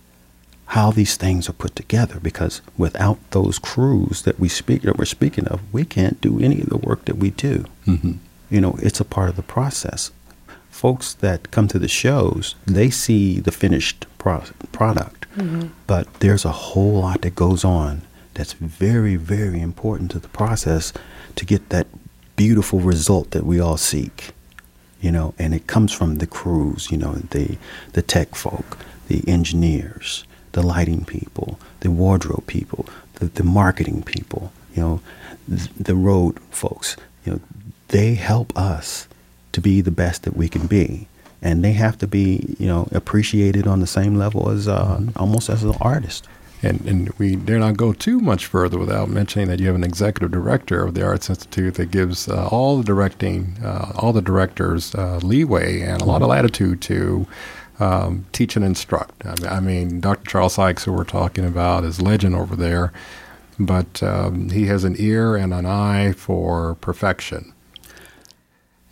[0.72, 5.04] how these things are put together because without those crews that we speak that we're
[5.04, 7.66] speaking of, we can't do any of the work that we do.
[7.86, 8.14] Mm-hmm.
[8.50, 10.12] You know, it's a part of the process.
[10.70, 15.26] Folks that come to the shows, they see the finished pro- product,
[15.88, 18.04] but there's a whole lot that goes on
[18.36, 20.94] that's very, very important to the process
[21.36, 21.88] to get that
[22.38, 24.32] beautiful result that we all seek.
[25.02, 26.90] You know, and it comes from the crews.
[26.92, 27.58] You know, the
[27.92, 32.86] the tech folk, the engineers, the lighting people, the wardrobe people,
[33.16, 35.02] the, the marketing people, you know,
[35.50, 37.40] th- the road folks, you know,
[37.90, 39.08] they help us
[39.52, 41.08] to be the best that we can be.
[41.42, 45.50] And they have to be, you know, appreciated on the same level as uh, almost
[45.50, 46.28] as an artist.
[46.64, 49.84] And, and we dare not go too much further without mentioning that you have an
[49.84, 54.22] executive director of the Arts Institute that gives uh, all the directing, uh, all the
[54.22, 57.26] directors uh, leeway and a lot of latitude to
[57.82, 59.26] um, teach and instruct.
[59.26, 60.30] I mean, I mean, Dr.
[60.30, 62.94] Charles Sykes, who we're talking about, is legend over there,
[63.60, 67.54] but um, he has an ear and an eye for perfection.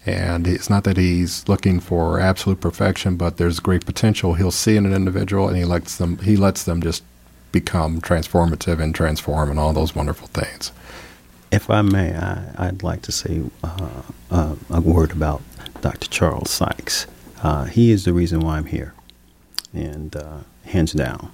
[0.06, 4.34] And it's not that he's looking for absolute perfection, but there's great potential.
[4.34, 6.17] He'll see in an individual, and he lets them.
[6.19, 7.04] He lets them just
[7.52, 10.71] become transformative and transform and all those wonderful things.
[11.52, 15.41] If I may, I, I'd like to say uh, uh, a word about
[15.82, 16.08] Dr.
[16.08, 17.08] Charles Sykes.
[17.41, 18.93] Uh, he is the reason why I'm here,
[19.73, 21.32] and uh, hands down.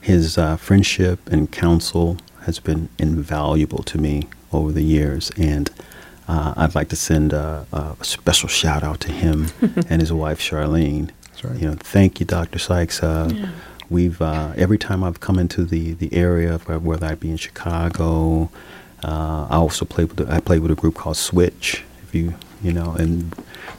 [0.00, 5.70] His uh, friendship and counsel has been invaluable to me over the years, and
[6.28, 9.48] uh, I'd like to send a, a special shout out to him
[9.88, 11.10] and his wife Charlene.
[11.30, 11.60] That's right.
[11.60, 12.58] You know, thank you, Dr.
[12.58, 13.02] Sykes.
[13.02, 13.48] Uh,
[13.88, 18.50] We've uh, every time I've come into the the area, whether I be in Chicago,
[19.04, 21.84] uh, I also played with the, I played with a group called Switch.
[22.02, 22.34] If you
[22.66, 23.32] you know, and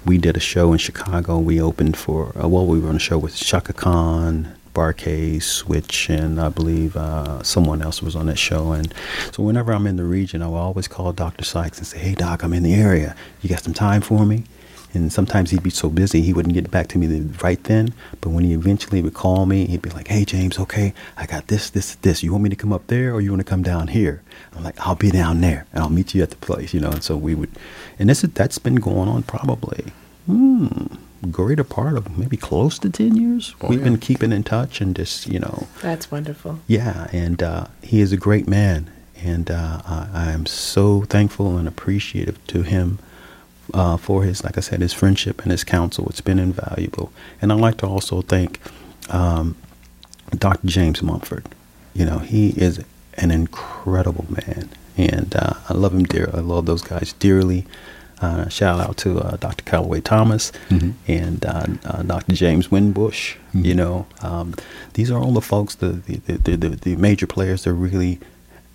[0.06, 1.40] we did a show in Chicago.
[1.40, 6.10] We opened for uh, well, we were on a show with Chaka Khan, Bar-Kays, Switch,
[6.10, 8.72] and I believe uh, someone else was on that show.
[8.72, 8.94] And
[9.34, 11.44] so whenever I'm in the region, I will always call Dr.
[11.44, 13.14] Sykes and say, "Hey, Doc, I'm in the area.
[13.42, 14.46] You got some time for me?"
[14.98, 17.08] And sometimes he'd be so busy he wouldn't get back to me
[17.44, 17.94] right then.
[18.20, 21.48] But when he eventually would call me, he'd be like, "Hey, James, okay, I got
[21.48, 22.24] this, this, this.
[22.24, 24.22] You want me to come up there, or you want to come down here?"
[24.56, 26.90] I'm like, "I'll be down there, and I'll meet you at the place." You know.
[26.90, 27.52] And so we would,
[28.00, 29.86] and this that's been going on probably.
[30.26, 30.88] Hmm,
[31.32, 33.56] greater part of maybe close to 10 years.
[33.62, 33.86] Oh, We've yeah.
[33.86, 36.60] been keeping in touch and just, you know, That's wonderful.
[36.68, 38.90] yeah, and uh, he is a great man,
[39.24, 43.00] and uh, I, I am so thankful and appreciative to him
[43.74, 46.08] uh, for his, like I said, his friendship and his counsel.
[46.10, 48.60] It's been invaluable, and I'd like to also thank
[49.10, 49.56] um,
[50.38, 50.68] Dr.
[50.68, 51.46] James Mumford.
[51.94, 52.84] You know, he is
[53.16, 56.30] an incredible man, and uh, I love him dear.
[56.34, 57.66] I love those guys dearly.
[58.20, 59.64] Uh, shout out to uh, Dr.
[59.64, 60.94] Calloway Thomas Mhm.
[61.08, 62.34] and uh, uh, Dr.
[62.36, 63.36] James Winbush.
[63.54, 63.66] Mhm.
[63.66, 64.56] You know, um,
[64.94, 68.20] these are all the folks, the the, the, the, the major players that really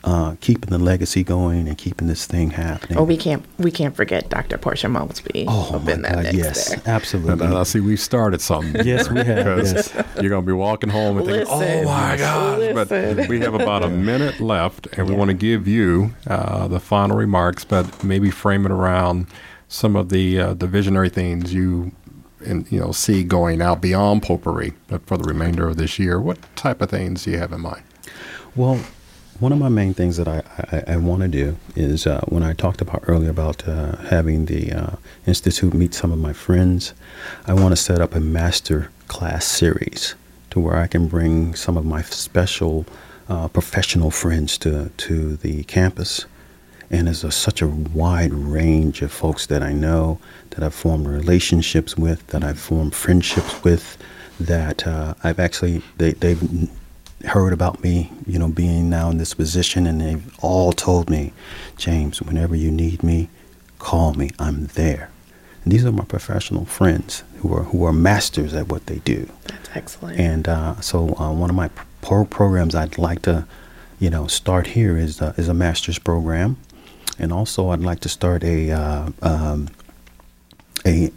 [0.04, 2.98] uh, keeping the legacy going and keeping this thing happening.
[2.98, 4.58] Oh, we can't we can't forget Dr.
[4.58, 6.82] Portia Maultsby Oh, up my in that God, mix yes, there.
[6.86, 7.46] absolutely.
[7.46, 8.84] And I see we've started something.
[8.92, 9.94] Yes, we have, yes.
[10.20, 12.88] You're going to be walking home and thinking, Listen, oh my gosh.
[12.88, 16.80] But we have about a minute left, and we want to give you uh, the
[16.80, 19.26] final remarks, but maybe frame it around
[19.68, 21.92] some of the uh, the visionary things you
[22.44, 24.72] and you know see going out beyond potpourri
[25.06, 26.20] for the remainder of this year.
[26.20, 27.82] What type of things do you have in mind?
[28.56, 28.80] Well,
[29.42, 32.44] one of my main things that I, I, I want to do is uh, when
[32.44, 36.94] I talked about earlier about uh, having the uh, institute meet some of my friends,
[37.44, 40.14] I want to set up a master class series
[40.50, 42.86] to where I can bring some of my special
[43.28, 46.24] uh, professional friends to to the campus.
[46.88, 51.08] And there's a, such a wide range of folks that I know, that I've formed
[51.08, 53.98] relationships with, that I've formed friendships with,
[54.38, 56.70] that uh, I've actually they, they've
[57.24, 61.32] heard about me, you know, being now in this position, and they've all told me,
[61.76, 63.28] James, whenever you need me,
[63.78, 64.30] call me.
[64.38, 65.10] I'm there.
[65.64, 69.28] And these are my professional friends who are who are masters at what they do.
[69.44, 70.18] That's excellent.
[70.18, 73.46] And uh, so uh, one of my pro- programs I'd like to,
[74.00, 76.56] you know, start here is uh, is a master's program,
[77.18, 79.68] and also I'd like to start a uh, um,
[80.84, 81.12] a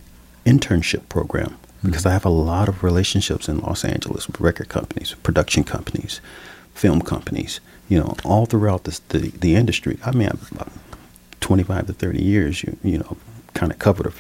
[0.46, 5.14] internship program because I have a lot of relationships in Los Angeles with record companies,
[5.24, 6.22] production companies,
[6.74, 9.98] film companies, you know, all throughout this, the the industry.
[10.06, 10.72] I mean, I've, about
[11.42, 13.18] 25 to 30 years, you you know,
[13.54, 14.12] kind of covered a,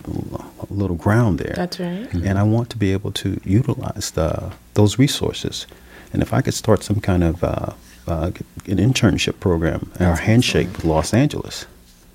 [0.62, 2.12] a little ground there That's right.
[2.14, 5.68] and I want to be able to utilize the, those resources.
[6.14, 7.74] And if I could start some kind of uh,
[8.08, 8.32] uh,
[8.68, 11.66] an internship program or handshake with Los Angeles,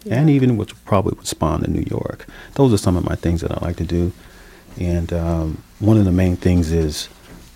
[0.09, 3.43] and even with probably would spawn in New York, those are some of my things
[3.43, 4.13] that I like to do.
[4.79, 7.09] And um, one of the main things is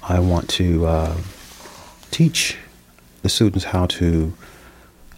[0.02, 1.16] I want to uh,
[2.10, 2.56] teach
[3.22, 4.32] the students how to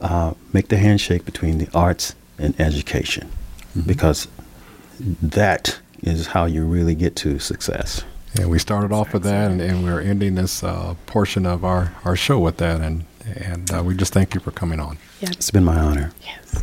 [0.00, 3.28] uh, make the handshake between the arts and education
[3.70, 3.88] mm-hmm.
[3.88, 4.28] because
[5.00, 8.04] that is how you really get to success.
[8.38, 11.94] Yeah, we started off with that, and, and we're ending this uh, portion of our,
[12.04, 14.98] our show with that, and and uh, we just thank you for coming on.
[15.20, 15.30] Yeah.
[15.32, 16.12] It's been my honor.
[16.22, 16.62] Yes.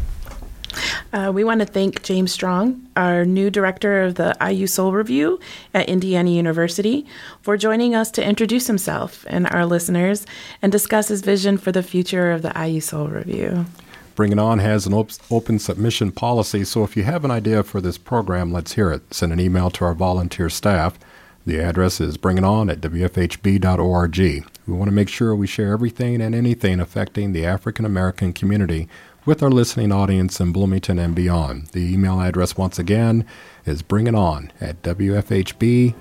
[1.11, 5.39] Uh, we want to thank James Strong, our new director of the IU Soul Revue
[5.73, 7.05] at Indiana University,
[7.41, 10.25] for joining us to introduce himself and our listeners
[10.61, 13.65] and discuss his vision for the future of the IU Soul Revue.
[14.15, 17.63] Bring It On has an op- open submission policy, so if you have an idea
[17.63, 19.13] for this program, let's hear it.
[19.13, 20.99] Send an email to our volunteer staff.
[21.45, 24.17] The address is bringiton at wfhb.org.
[24.17, 28.87] We want to make sure we share everything and anything affecting the African American community
[29.25, 31.67] with our listening audience in Bloomington and beyond.
[31.67, 33.25] The email address, once again,
[33.65, 35.93] is bringiton at wfhb.org.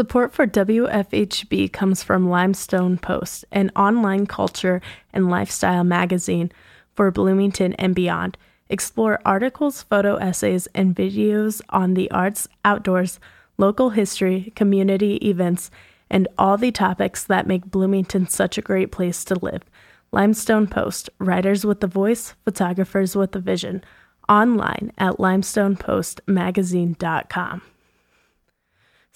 [0.00, 4.80] Support for WFHB comes from Limestone Post, an online culture
[5.12, 6.50] and lifestyle magazine
[6.94, 8.38] for Bloomington and beyond.
[8.70, 13.20] Explore articles, photo essays, and videos on the arts, outdoors,
[13.58, 15.70] local history, community events,
[16.08, 19.64] and all the topics that make Bloomington such a great place to live.
[20.12, 23.84] Limestone Post, writers with a voice, photographers with a vision.
[24.30, 27.62] Online at limestonepostmagazine.com.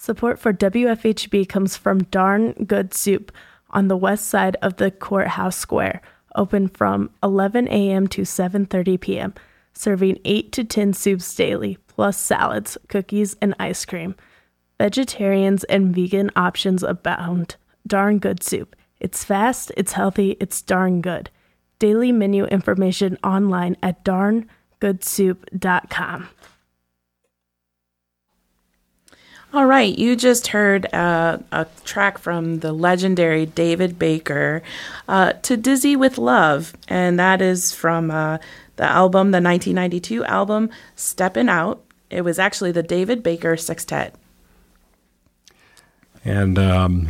[0.05, 3.31] Support for WFHB comes from Darn Good Soup
[3.71, 6.03] on the west side of the Courthouse Square,
[6.35, 8.05] open from 11 a.m.
[8.09, 9.33] to 7:30 p.m.,
[9.73, 14.13] serving 8 to 10 soups daily, plus salads, cookies, and ice cream.
[14.77, 17.55] Vegetarians and vegan options abound.
[17.87, 18.75] Darn Good Soup.
[18.99, 21.31] It's fast, it's healthy, it's darn good.
[21.79, 26.29] Daily menu information online at darngoodsoup.com.
[29.55, 34.61] All right, you just heard uh, a track from the legendary David Baker,
[35.07, 38.39] uh, "To Dizzy with Love," and that is from uh,
[38.75, 44.13] the album, the 1992 album "Steppin' Out." It was actually the David Baker Sextet.
[46.25, 47.07] And um,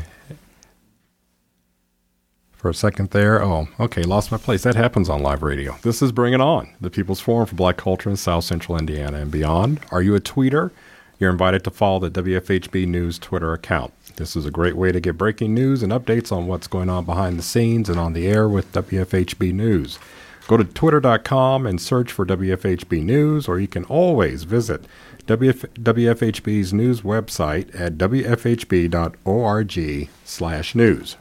[2.51, 4.61] for a second there, oh, okay, lost my place.
[4.61, 5.79] That happens on live radio.
[5.81, 9.17] This is Bring It On, the People's Forum for Black Culture in South Central Indiana
[9.17, 9.79] and beyond.
[9.89, 10.69] Are you a tweeter?
[11.19, 13.93] You're invited to follow the WFHB News Twitter account.
[14.17, 17.05] This is a great way to get breaking news and updates on what's going on
[17.05, 19.97] behind the scenes and on the air with WFHB News.
[20.47, 24.85] Go to twitter.com and search for WFHB News, or you can always visit
[25.25, 28.89] WF- WFHB's news website at wfhb.org
[30.23, 31.17] slash news.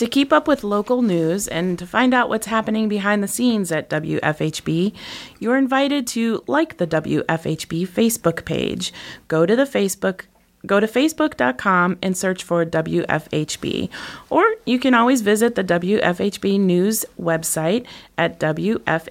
[0.00, 3.70] To keep up with local news and to find out what's happening behind the scenes
[3.70, 4.94] at WFHB,
[5.40, 8.94] you're invited to like the WFHB Facebook page.
[9.28, 10.22] Go to the Facebook
[10.66, 13.90] go to facebook.com and search for WFHB.
[14.30, 17.84] Or you can always visit the WFHB news website
[18.16, 19.02] at wfhb.org/news.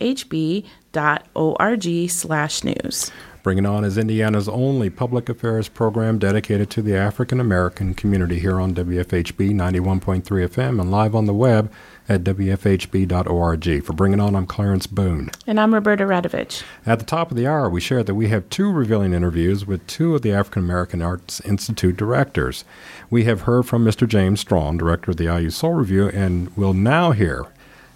[3.41, 8.37] Bring It On is Indiana's only public affairs program dedicated to the African American community
[8.37, 11.71] here on WFHB 91.3 FM and live on the web
[12.09, 13.83] at WFHB.org.
[13.85, 15.31] For Bring It On, I'm Clarence Boone.
[15.47, 16.63] And I'm Roberta Radovich.
[16.85, 19.87] At the top of the hour, we shared that we have two revealing interviews with
[19.87, 22.65] two of the African American Arts Institute directors.
[23.09, 24.05] We have heard from Mr.
[24.05, 27.45] James Strong, director of the IU Soul Revue, and we'll now hear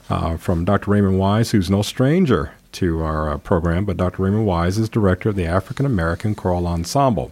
[0.10, 0.92] uh, from Dr.
[0.92, 4.24] Raymond Wise, who's no stranger to our uh, program, but Dr.
[4.24, 7.32] Raymond Wise is director of the African American Choral Ensemble.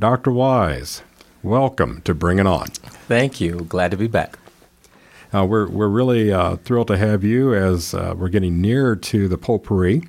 [0.00, 0.32] Dr.
[0.32, 1.02] Wise,
[1.42, 2.66] welcome to Bring It On.
[2.66, 3.66] Thank you.
[3.68, 4.38] Glad to be back.
[5.34, 9.28] Uh, we're, we're really uh, thrilled to have you as uh, we're getting nearer to
[9.28, 10.02] the potpourri.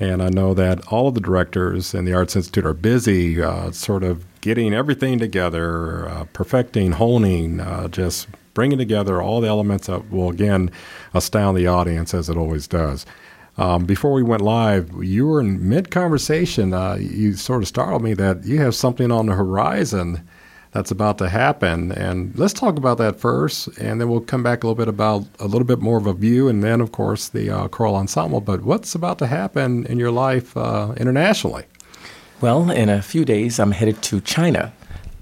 [0.00, 3.70] And I know that all of the directors in the Arts Institute are busy uh,
[3.70, 10.10] sort of getting everything together, uh, perfecting, honing, just bringing together all the elements that
[10.10, 10.70] will, again,
[11.14, 13.06] astound the audience as it always does.
[13.58, 16.72] Um, before we went live, you were in mid conversation.
[16.72, 20.26] Uh, you sort of startled me that you have something on the horizon
[20.72, 21.92] that's about to happen.
[21.92, 25.26] And let's talk about that first, and then we'll come back a little bit about
[25.38, 28.40] a little bit more of a view, and then, of course, the uh, choral ensemble.
[28.40, 31.64] But what's about to happen in your life uh, internationally?
[32.40, 34.72] Well, in a few days, I'm headed to China.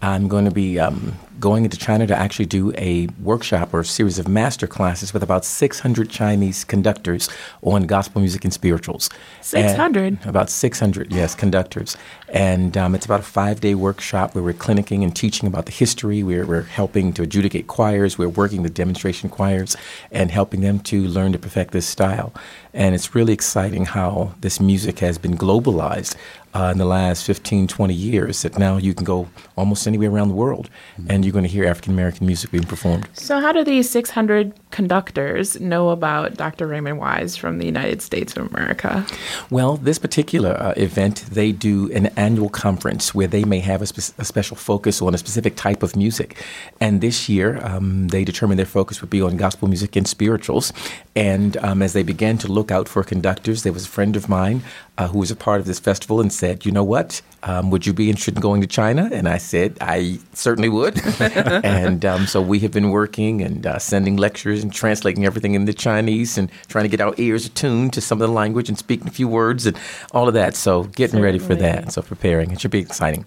[0.00, 3.84] I'm going to be um, going into China to actually do a workshop or a
[3.84, 7.28] series of master classes with about 600 Chinese conductors
[7.62, 9.08] on gospel music and spirituals.
[9.40, 10.26] 600?
[10.26, 11.96] About 600, yes, conductors.
[12.28, 15.72] And um, it's about a five day workshop where we're clinicking and teaching about the
[15.72, 16.22] history.
[16.22, 18.18] We're, we're helping to adjudicate choirs.
[18.18, 19.76] We're working with demonstration choirs
[20.12, 22.32] and helping them to learn to perfect this style.
[22.72, 26.14] And it's really exciting how this music has been globalized
[26.54, 30.28] uh, in the last 15, 20 years that now you can go almost anywhere around
[30.28, 31.10] the world mm-hmm.
[31.10, 33.08] and you're going to hear African American music being performed.
[33.12, 36.66] So, how do these 600 conductors know about Dr.
[36.66, 39.06] Raymond Wise from the United States of America?
[39.50, 43.86] Well, this particular uh, event, they do an annual conference where they may have a,
[43.86, 46.42] spe- a, special focus on a specific type of music.
[46.80, 50.72] And this year, um, they determined their focus would be on gospel music and spirituals.
[51.14, 54.28] And um, as they began to look out for conductors, there was a friend of
[54.28, 54.62] mine
[54.98, 57.22] uh, who was a part of this festival and said, You know what?
[57.42, 59.08] Um, would you be interested in going to China?
[59.12, 61.00] And I said, I certainly would.
[61.20, 65.72] and um, so we have been working and uh, sending lectures and translating everything into
[65.72, 69.08] Chinese and trying to get our ears attuned to some of the language and speaking
[69.08, 69.78] a few words and
[70.12, 70.54] all of that.
[70.54, 71.24] So getting certainly.
[71.24, 71.92] ready for that.
[71.92, 72.50] So preparing.
[72.50, 73.24] It should be exciting.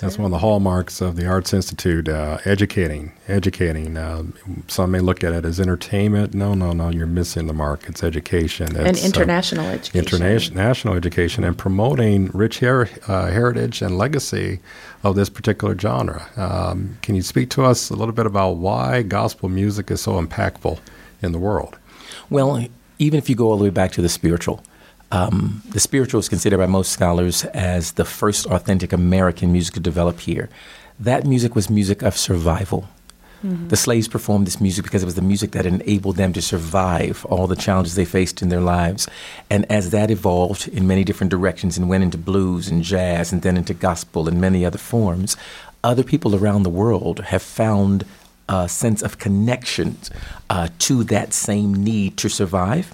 [0.00, 3.96] That's one of the hallmarks of the Arts Institute, uh, educating, educating.
[3.96, 4.24] Uh,
[4.66, 6.32] some may look at it as entertainment.
[6.32, 7.86] No, no, no, you're missing the mark.
[7.86, 8.76] It's education.
[8.76, 10.22] It's, and uh, international uh, education.
[10.22, 14.60] International education and promoting rich her- uh, heritage and legacy
[15.02, 16.26] of this particular genre.
[16.36, 20.20] Um, can you speak to us a little bit about why gospel music is so
[20.20, 20.78] impactful
[21.20, 21.78] in the world?
[22.30, 22.66] Well,
[22.98, 24.62] even if you go all the way back to the spiritual,
[25.12, 29.80] um, the spiritual is considered by most scholars as the first authentic American music to
[29.80, 30.48] develop here.
[30.98, 32.88] That music was music of survival.
[33.44, 33.68] Mm-hmm.
[33.68, 37.24] The slaves performed this music because it was the music that enabled them to survive
[37.24, 39.08] all the challenges they faced in their lives.
[39.48, 43.40] And as that evolved in many different directions and went into blues and jazz and
[43.40, 45.38] then into gospel and many other forms,
[45.82, 48.04] other people around the world have found
[48.48, 49.96] a sense of connection
[50.50, 52.92] uh, to that same need to survive.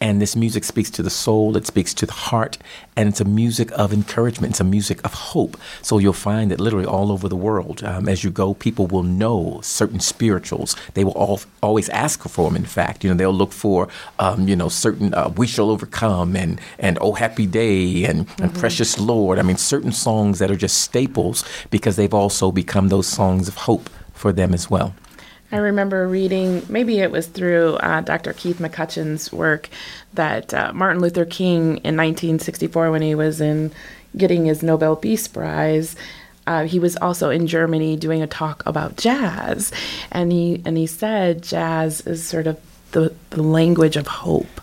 [0.00, 2.56] And this music speaks to the soul, it speaks to the heart,
[2.96, 4.52] and it's a music of encouragement.
[4.52, 5.56] It's a music of hope.
[5.82, 9.02] So you'll find that literally all over the world, um, as you go, people will
[9.02, 10.76] know certain spirituals.
[10.94, 13.02] They will all, always ask for them, in fact.
[13.02, 13.88] You know, they'll look for,
[14.18, 18.42] um, you know, certain uh, We Shall Overcome and, and Oh Happy Day and, mm-hmm.
[18.44, 19.38] and Precious Lord.
[19.38, 23.56] I mean, certain songs that are just staples because they've also become those songs of
[23.56, 24.94] hope for them as well.
[25.50, 28.34] I remember reading, maybe it was through uh, Dr.
[28.34, 29.70] Keith McCutchen's work,
[30.12, 33.72] that uh, Martin Luther King in 1964, when he was in
[34.16, 35.96] getting his Nobel Peace Prize,
[36.46, 39.70] uh, he was also in Germany doing a talk about jazz,
[40.10, 42.58] and he and he said jazz is sort of
[42.92, 44.60] the, the language of hope.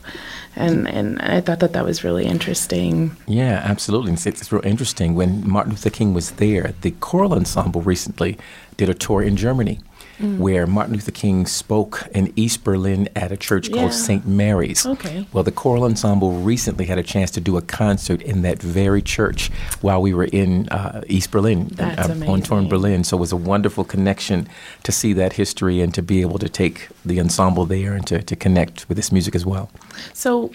[0.56, 3.16] And, and I thought that that was really interesting.
[3.28, 4.14] Yeah, absolutely.
[4.14, 5.14] It's, it's real interesting.
[5.14, 8.38] When Martin Luther King was there, the choral ensemble recently
[8.78, 9.80] did a tour in Germany
[10.20, 10.38] mm.
[10.38, 13.78] where Martin Luther King spoke in East Berlin at a church yeah.
[13.78, 14.26] called St.
[14.26, 14.86] Mary's.
[14.86, 15.28] Okay.
[15.34, 19.01] Well, the choral ensemble recently had a chance to do a concert in that very
[19.01, 19.49] church
[19.82, 23.03] while we were in uh, East Berlin, That's uh, on Torn Berlin.
[23.03, 24.47] So it was a wonderful connection
[24.84, 28.22] to see that history and to be able to take the ensemble there and to,
[28.22, 29.70] to connect with this music as well.
[30.13, 30.51] So,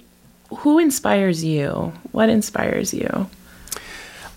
[0.51, 1.93] who inspires you?
[2.11, 3.29] What inspires you?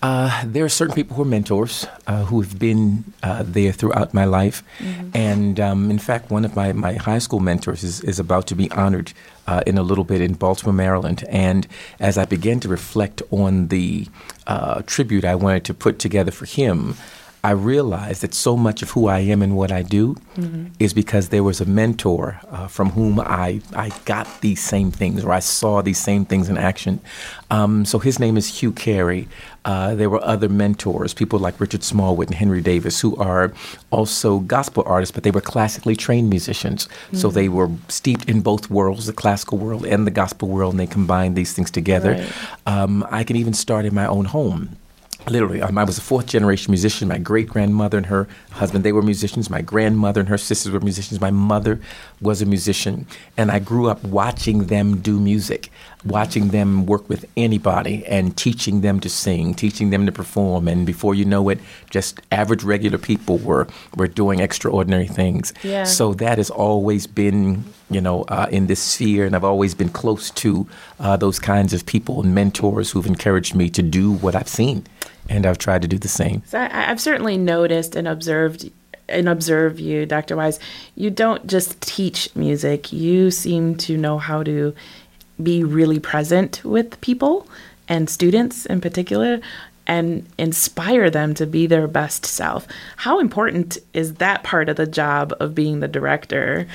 [0.04, 4.12] Uh, there are certain people who are mentors uh, who have been uh, there throughout
[4.12, 4.62] my life.
[4.78, 5.08] Mm-hmm.
[5.14, 8.54] And um, in fact, one of my, my high school mentors is, is about to
[8.54, 9.14] be honored
[9.46, 11.24] uh, in a little bit in Baltimore, Maryland.
[11.30, 11.66] And
[12.00, 14.06] as I began to reflect on the
[14.46, 16.96] uh, tribute I wanted to put together for him,
[17.44, 20.68] I realized that so much of who I am and what I do mm-hmm.
[20.78, 25.22] is because there was a mentor uh, from whom I, I got these same things
[25.22, 27.00] or I saw these same things in action.
[27.50, 29.28] Um, so his name is Hugh Carey.
[29.66, 33.52] Uh, there were other mentors, people like Richard Smallwood and Henry Davis, who are
[33.90, 36.86] also gospel artists, but they were classically trained musicians.
[36.86, 37.18] Mm-hmm.
[37.18, 40.80] So they were steeped in both worlds, the classical world and the gospel world, and
[40.80, 42.12] they combined these things together.
[42.12, 42.32] Right.
[42.66, 44.78] Um, I can even start in my own home
[45.28, 47.08] literally um, i was a fourth generation musician.
[47.08, 49.50] My great grandmother and her husband they were musicians.
[49.50, 51.20] My grandmother and her sisters were musicians.
[51.20, 51.80] My mother
[52.20, 53.06] was a musician.
[53.36, 55.70] And i grew up watching them do music
[56.04, 60.68] watching them work with anybody and teaching them to sing teaching them to perform.
[60.68, 61.58] And before you know it
[61.90, 63.66] just average regular people were
[63.96, 65.52] were doing extraordinary things.
[65.62, 65.84] Yeah.
[65.84, 67.64] so that has always been
[67.94, 70.66] you know uh, in this sphere and i've always been close to
[71.00, 74.84] uh, those kinds of people and mentors who've encouraged me to do what i've seen
[75.28, 76.42] and I've tried to do the same.
[76.46, 78.70] So I, have certainly noticed and observed
[79.08, 80.36] and observe you, Dr.
[80.36, 80.58] Wise.
[80.94, 84.74] You don't just teach music; you seem to know how to
[85.42, 87.46] be really present with people
[87.88, 89.40] and students in particular.
[89.86, 92.66] and inspire them to be their best self.
[92.96, 96.66] How important is that part of the job of being the director?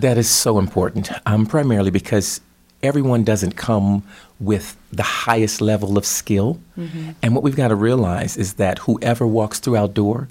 [0.00, 2.40] That is so important, um, primarily because
[2.82, 4.02] everyone doesn't come
[4.40, 6.58] with the highest level of skill.
[6.76, 7.10] Mm-hmm.
[7.22, 10.28] And what we've got to realize is that whoever walks through our door,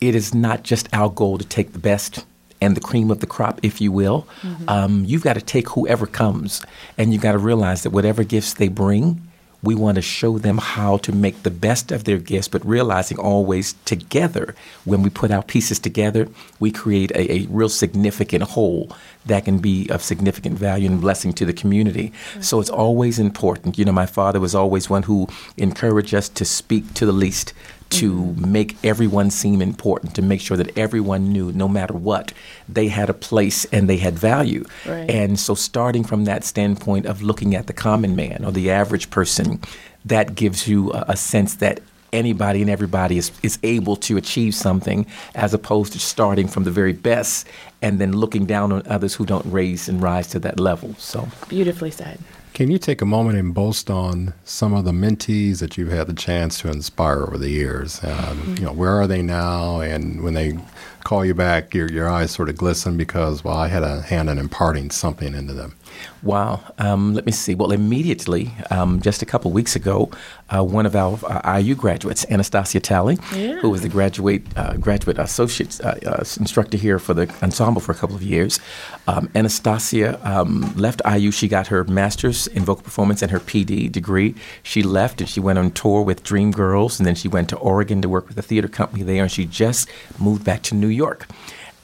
[0.00, 2.24] it is not just our goal to take the best
[2.60, 4.26] and the cream of the crop, if you will.
[4.42, 4.68] Mm-hmm.
[4.68, 6.62] Um, you've got to take whoever comes,
[6.96, 9.20] and you've got to realize that whatever gifts they bring,
[9.64, 13.18] we want to show them how to make the best of their gifts, but realizing
[13.18, 14.54] always together,
[14.84, 16.28] when we put our pieces together,
[16.60, 18.90] we create a, a real significant whole
[19.26, 22.08] that can be of significant value and blessing to the community.
[22.08, 22.42] Mm-hmm.
[22.42, 23.78] So it's always important.
[23.78, 27.54] You know, my father was always one who encouraged us to speak to the least,
[27.90, 28.52] to mm-hmm.
[28.52, 32.32] make everyone seem important, to make sure that everyone knew, no matter what,
[32.68, 34.64] they had a place and they had value.
[34.86, 35.08] Right.
[35.08, 39.10] And so, starting from that standpoint of looking at the common man or the average
[39.10, 39.60] person,
[40.04, 41.80] that gives you a, a sense that
[42.14, 45.04] anybody and everybody is, is able to achieve something
[45.34, 47.46] as opposed to starting from the very best
[47.82, 50.94] and then looking down on others who don't raise and rise to that level.
[50.94, 52.18] So beautifully said.
[52.54, 56.06] Can you take a moment and boast on some of the mentees that you've had
[56.06, 57.98] the chance to inspire over the years?
[58.04, 58.54] Um, mm-hmm.
[58.58, 59.80] You know, where are they now?
[59.80, 60.56] And when they
[61.02, 64.30] call you back, your your eyes sort of glisten because, well, I had a hand
[64.30, 65.74] in imparting something into them.
[66.22, 66.60] Wow.
[66.78, 67.54] Um, let me see.
[67.54, 70.10] Well, immediately, um, just a couple weeks ago,
[70.50, 73.56] uh, one of our uh, IU graduates, Anastasia Talley, yeah.
[73.60, 77.92] who was the graduate uh, graduate associate uh, uh, instructor here for the ensemble for
[77.92, 78.60] a couple of years,
[79.06, 81.30] um, Anastasia um, left IU.
[81.30, 84.34] She got her master's in vocal performance and her PD degree.
[84.62, 87.56] She left and she went on tour with Dream Girls, and then she went to
[87.56, 89.88] Oregon to work with a theater company there, and she just
[90.18, 91.26] moved back to New York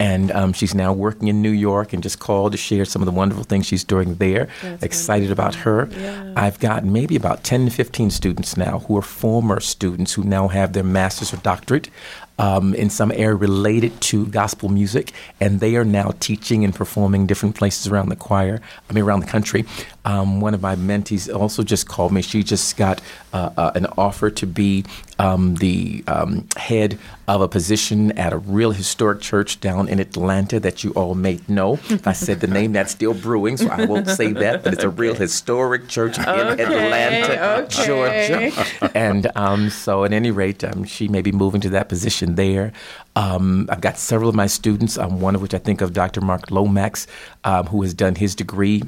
[0.01, 3.07] and um, she's now working in New York and just called to share some of
[3.07, 4.48] the wonderful things she's doing there.
[4.62, 5.44] That's Excited wonderful.
[5.44, 5.88] about her.
[6.01, 6.32] Yeah.
[6.36, 10.48] I've got maybe about 10 to 15 students now who are former students who now
[10.48, 11.90] have their master's or doctorate
[12.40, 17.26] um, in some area related to gospel music, and they are now teaching and performing
[17.26, 18.62] different places around the choir.
[18.88, 19.66] I mean, around the country.
[20.07, 22.22] Um, one of my mentees also just called me.
[22.22, 23.03] She just got
[23.34, 24.86] uh, uh, an offer to be
[25.18, 26.98] um, the um, head
[27.35, 31.39] of a position at a real historic church down in Atlanta that you all may
[31.47, 31.74] know.
[31.89, 34.85] If I said the name, that's still brewing, so I won't say that, but it's
[34.85, 37.87] a real historic church in okay, Atlanta, okay.
[37.87, 38.91] Georgia.
[38.95, 42.72] And um, so, at any rate, um, she may be moving to that position there.
[43.14, 46.20] Um, I've got several of my students, um, one of which I think of Dr.
[46.20, 47.07] Mark Lomax,
[47.45, 48.83] um, who has done his degree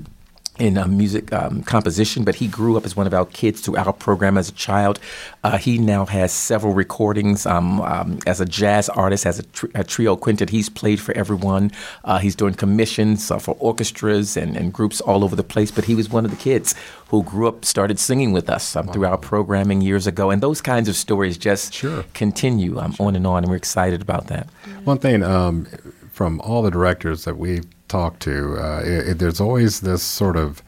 [0.59, 3.77] in uh, music um, composition, but he grew up as one of our kids through
[3.77, 5.01] our program as a child.
[5.43, 9.45] Uh, he now has several recordings um, um, as a jazz artist, as a,
[9.75, 10.51] a, trio quintet.
[10.51, 11.71] He's played for everyone.
[12.05, 15.71] Uh, he's doing commissions uh, for orchestras and, and, groups all over the place.
[15.71, 16.75] But he was one of the kids
[17.09, 18.93] who grew up, started singing with us um, wow.
[18.93, 20.31] through our programming years ago.
[20.31, 22.05] And those kinds of stories just sure.
[22.13, 23.07] continue um, sure.
[23.07, 24.49] on and on, and we're excited about that.
[24.85, 25.67] One thing um,
[26.13, 30.37] from all the directors that we've talk to, uh, it, it, there's always this sort
[30.37, 30.63] of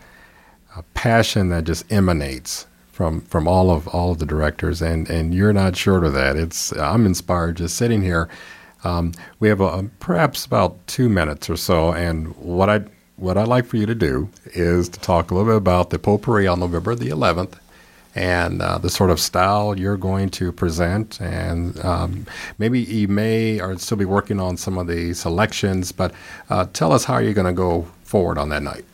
[0.77, 5.35] uh, passion that just emanates from from all of all of the directors, and and
[5.35, 6.37] you're not short of that.
[6.37, 8.29] It's I'm inspired just sitting here.
[8.85, 12.85] Um, we have a, perhaps about two minutes or so, and what I
[13.17, 15.99] what I'd like for you to do is to talk a little bit about the
[15.99, 17.55] potpourri on November the 11th
[18.15, 21.21] and uh, the sort of style you're going to present.
[21.21, 22.27] And um,
[22.59, 26.13] maybe you may or still be working on some of the selections, but
[26.51, 28.85] uh, tell us how you're going to go forward on that night.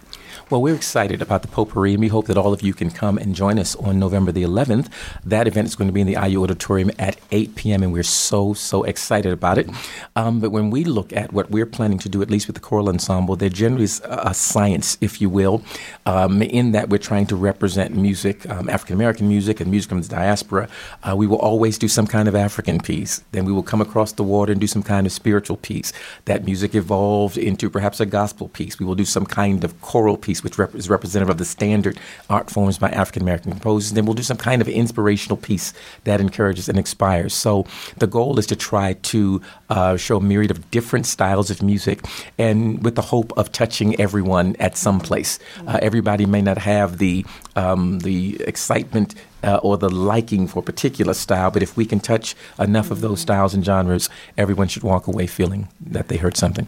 [0.50, 3.18] Well, we're excited about the potpourri, and we hope that all of you can come
[3.18, 4.88] and join us on November the 11th.
[5.24, 8.02] That event is going to be in the IU Auditorium at 8 p.m., and we're
[8.02, 9.70] so, so excited about it.
[10.16, 12.60] Um, but when we look at what we're planning to do, at least with the
[12.60, 15.62] choral ensemble, there generally is a science, if you will,
[16.04, 20.02] um, in that we're trying to represent music, um, African American music, and music from
[20.02, 20.68] the diaspora.
[21.04, 23.22] Uh, we will always do some kind of African piece.
[23.30, 25.92] Then we will come across the water and do some kind of spiritual piece.
[26.24, 28.80] That music evolved into perhaps a gospel piece.
[28.80, 31.44] We will do some kind of choral piece piece, which rep- is representative of the
[31.44, 33.92] standard art forms by African American composers.
[33.92, 35.72] Then we'll do some kind of inspirational piece
[36.04, 37.34] that encourages and inspires.
[37.34, 37.66] So
[37.98, 42.04] the goal is to try to uh, show a myriad of different styles of music,
[42.38, 45.38] and with the hope of touching everyone at some place.
[45.66, 47.24] Uh, everybody may not have the
[47.56, 52.00] um, the excitement uh, or the liking for a particular style, but if we can
[52.00, 56.36] touch enough of those styles and genres, everyone should walk away feeling that they heard
[56.36, 56.66] something.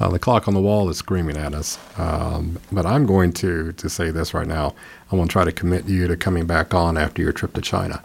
[0.00, 1.78] Uh, the clock on the wall is screaming at us.
[1.98, 4.74] Um, but I'm going to, to say this right now.
[5.10, 7.60] I want to try to commit you to coming back on after your trip to
[7.60, 8.02] China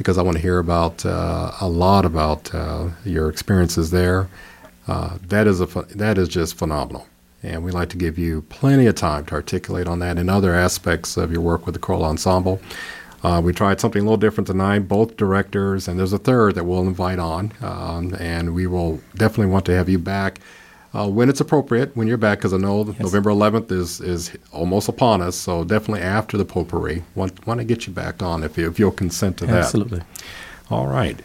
[0.00, 4.30] because I want to hear about uh, a lot about uh, your experiences there.
[4.88, 7.06] Uh, that is a that is just phenomenal,
[7.42, 10.54] and we like to give you plenty of time to articulate on that and other
[10.54, 12.62] aspects of your work with the choral ensemble.
[13.22, 16.64] Uh, we tried something a little different tonight, both directors, and there's a third that
[16.64, 17.52] we'll invite on.
[17.60, 20.40] Um, and we will definitely want to have you back
[20.92, 22.98] uh, when it's appropriate, when you're back, because I know yes.
[22.98, 25.36] November 11th is, is almost upon us.
[25.36, 27.04] So definitely after the potpourri.
[27.14, 29.64] Want, want to get you back on if, you, if you'll consent to that.
[29.64, 30.02] Absolutely.
[30.70, 31.20] All right.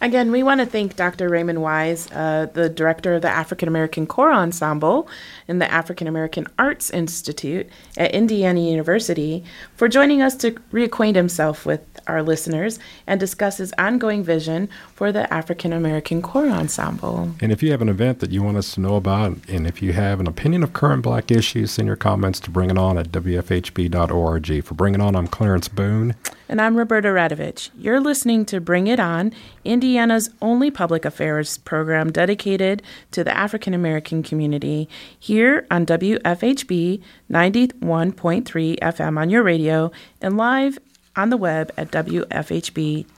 [0.00, 1.28] Again, we want to thank Dr.
[1.28, 5.08] Raymond Wise, uh, the director of the African American Choral Ensemble
[5.48, 9.44] in the African American Arts Institute at Indiana University,
[9.74, 15.12] for joining us to reacquaint himself with our listeners and discuss his ongoing vision for
[15.12, 17.32] the African American Choral Ensemble.
[17.40, 19.82] And if you have an event that you want us to know about, and if
[19.82, 22.96] you have an opinion of current black issues, send your comments to Bring It On
[22.96, 24.64] at WFHB.org.
[24.64, 26.14] For Bring It On, I'm Clarence Boone.
[26.48, 27.70] And I'm Roberta Radovich.
[27.76, 29.32] You're listening to Bring It On,
[29.64, 34.88] Indiana's only public affairs program dedicated to the African American community,
[35.18, 35.35] here
[35.70, 39.90] on WFHB 91.3 FM on your radio
[40.22, 40.78] and live
[41.14, 43.16] on the web at WFHB.org.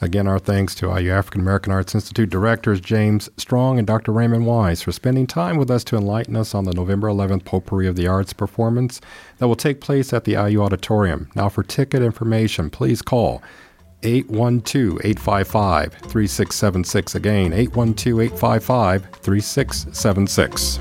[0.00, 4.10] Again, our thanks to IU African American Arts Institute directors James Strong and Dr.
[4.12, 7.86] Raymond Wise for spending time with us to enlighten us on the November 11th Potpourri
[7.86, 9.00] of the Arts performance
[9.38, 11.30] that will take place at the IU Auditorium.
[11.36, 13.42] Now, for ticket information, please call
[14.02, 17.14] 812 855 3676.
[17.14, 20.80] Again, 812 855 3676.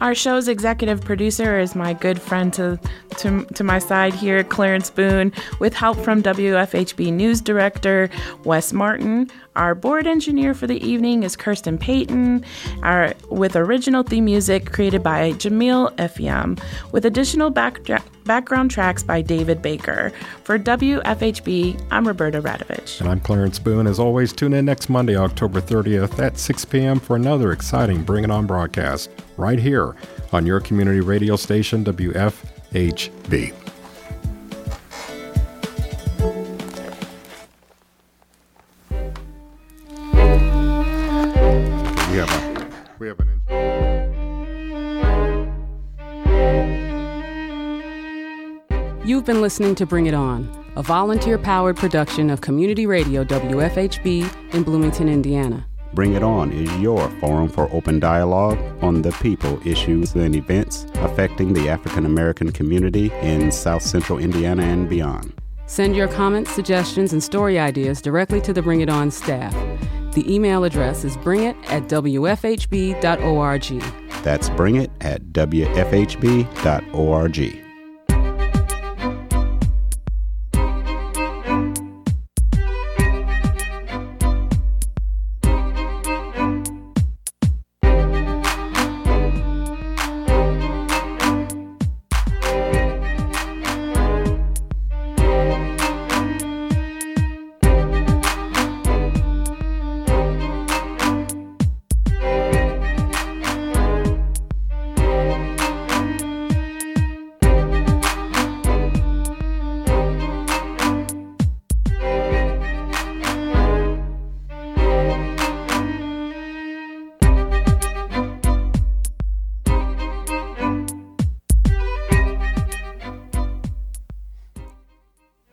[0.00, 2.78] Our show's executive producer is my good friend to,
[3.18, 8.10] to, to my side here, Clarence Boone, with help from WFHB News Director
[8.44, 9.30] Wes Martin.
[9.58, 12.44] Our board engineer for the evening is Kirsten Payton,
[12.84, 17.80] our, with original theme music created by Jamil Efiam, with additional back,
[18.22, 20.12] background tracks by David Baker.
[20.44, 23.00] For WFHB, I'm Roberta Radovich.
[23.00, 23.88] And I'm Clarence Boone.
[23.88, 27.00] As always, tune in next Monday, October 30th at 6 p.m.
[27.00, 29.96] for another exciting Bring It On broadcast right here
[30.32, 33.67] on your community radio station, WFHB.
[42.10, 43.28] We have a, we have an.
[49.04, 54.54] You've been listening to Bring It On, a volunteer powered production of Community Radio WFHB
[54.54, 55.66] in Bloomington, Indiana.
[55.92, 60.86] Bring It On is your forum for open dialogue on the people, issues, and events
[60.94, 65.34] affecting the African American community in South Central Indiana and beyond.
[65.66, 69.54] Send your comments, suggestions, and story ideas directly to the Bring It On staff.
[70.12, 73.02] The email address is bringit at wfhb.org.
[74.22, 76.48] That's bringit at wfhb.org.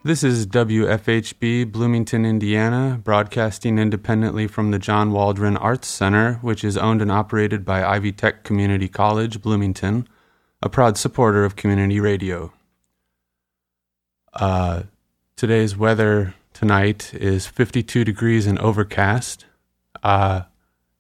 [0.06, 6.78] This is WFHB Bloomington, Indiana, broadcasting independently from the John Waldron Arts Center, which is
[6.78, 10.08] owned and operated by Ivy Tech Community College, Bloomington,
[10.62, 12.54] a proud supporter of community radio.
[14.36, 14.84] Uh,
[15.36, 19.46] today's weather tonight is 52 degrees and overcast.
[20.04, 20.44] Uh,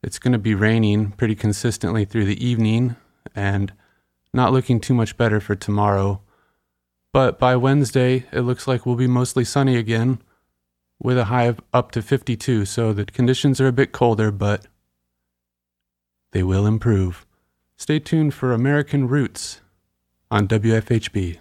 [0.01, 2.95] it's going to be raining pretty consistently through the evening
[3.35, 3.71] and
[4.33, 6.21] not looking too much better for tomorrow.
[7.15, 10.19] But by Wednesday, it looks like we'll be mostly sunny again
[11.01, 12.65] with a high of up to 52.
[12.65, 14.67] So the conditions are a bit colder, but
[16.33, 17.25] they will improve.
[17.77, 19.61] Stay tuned for American Roots
[20.29, 21.37] on WFHB.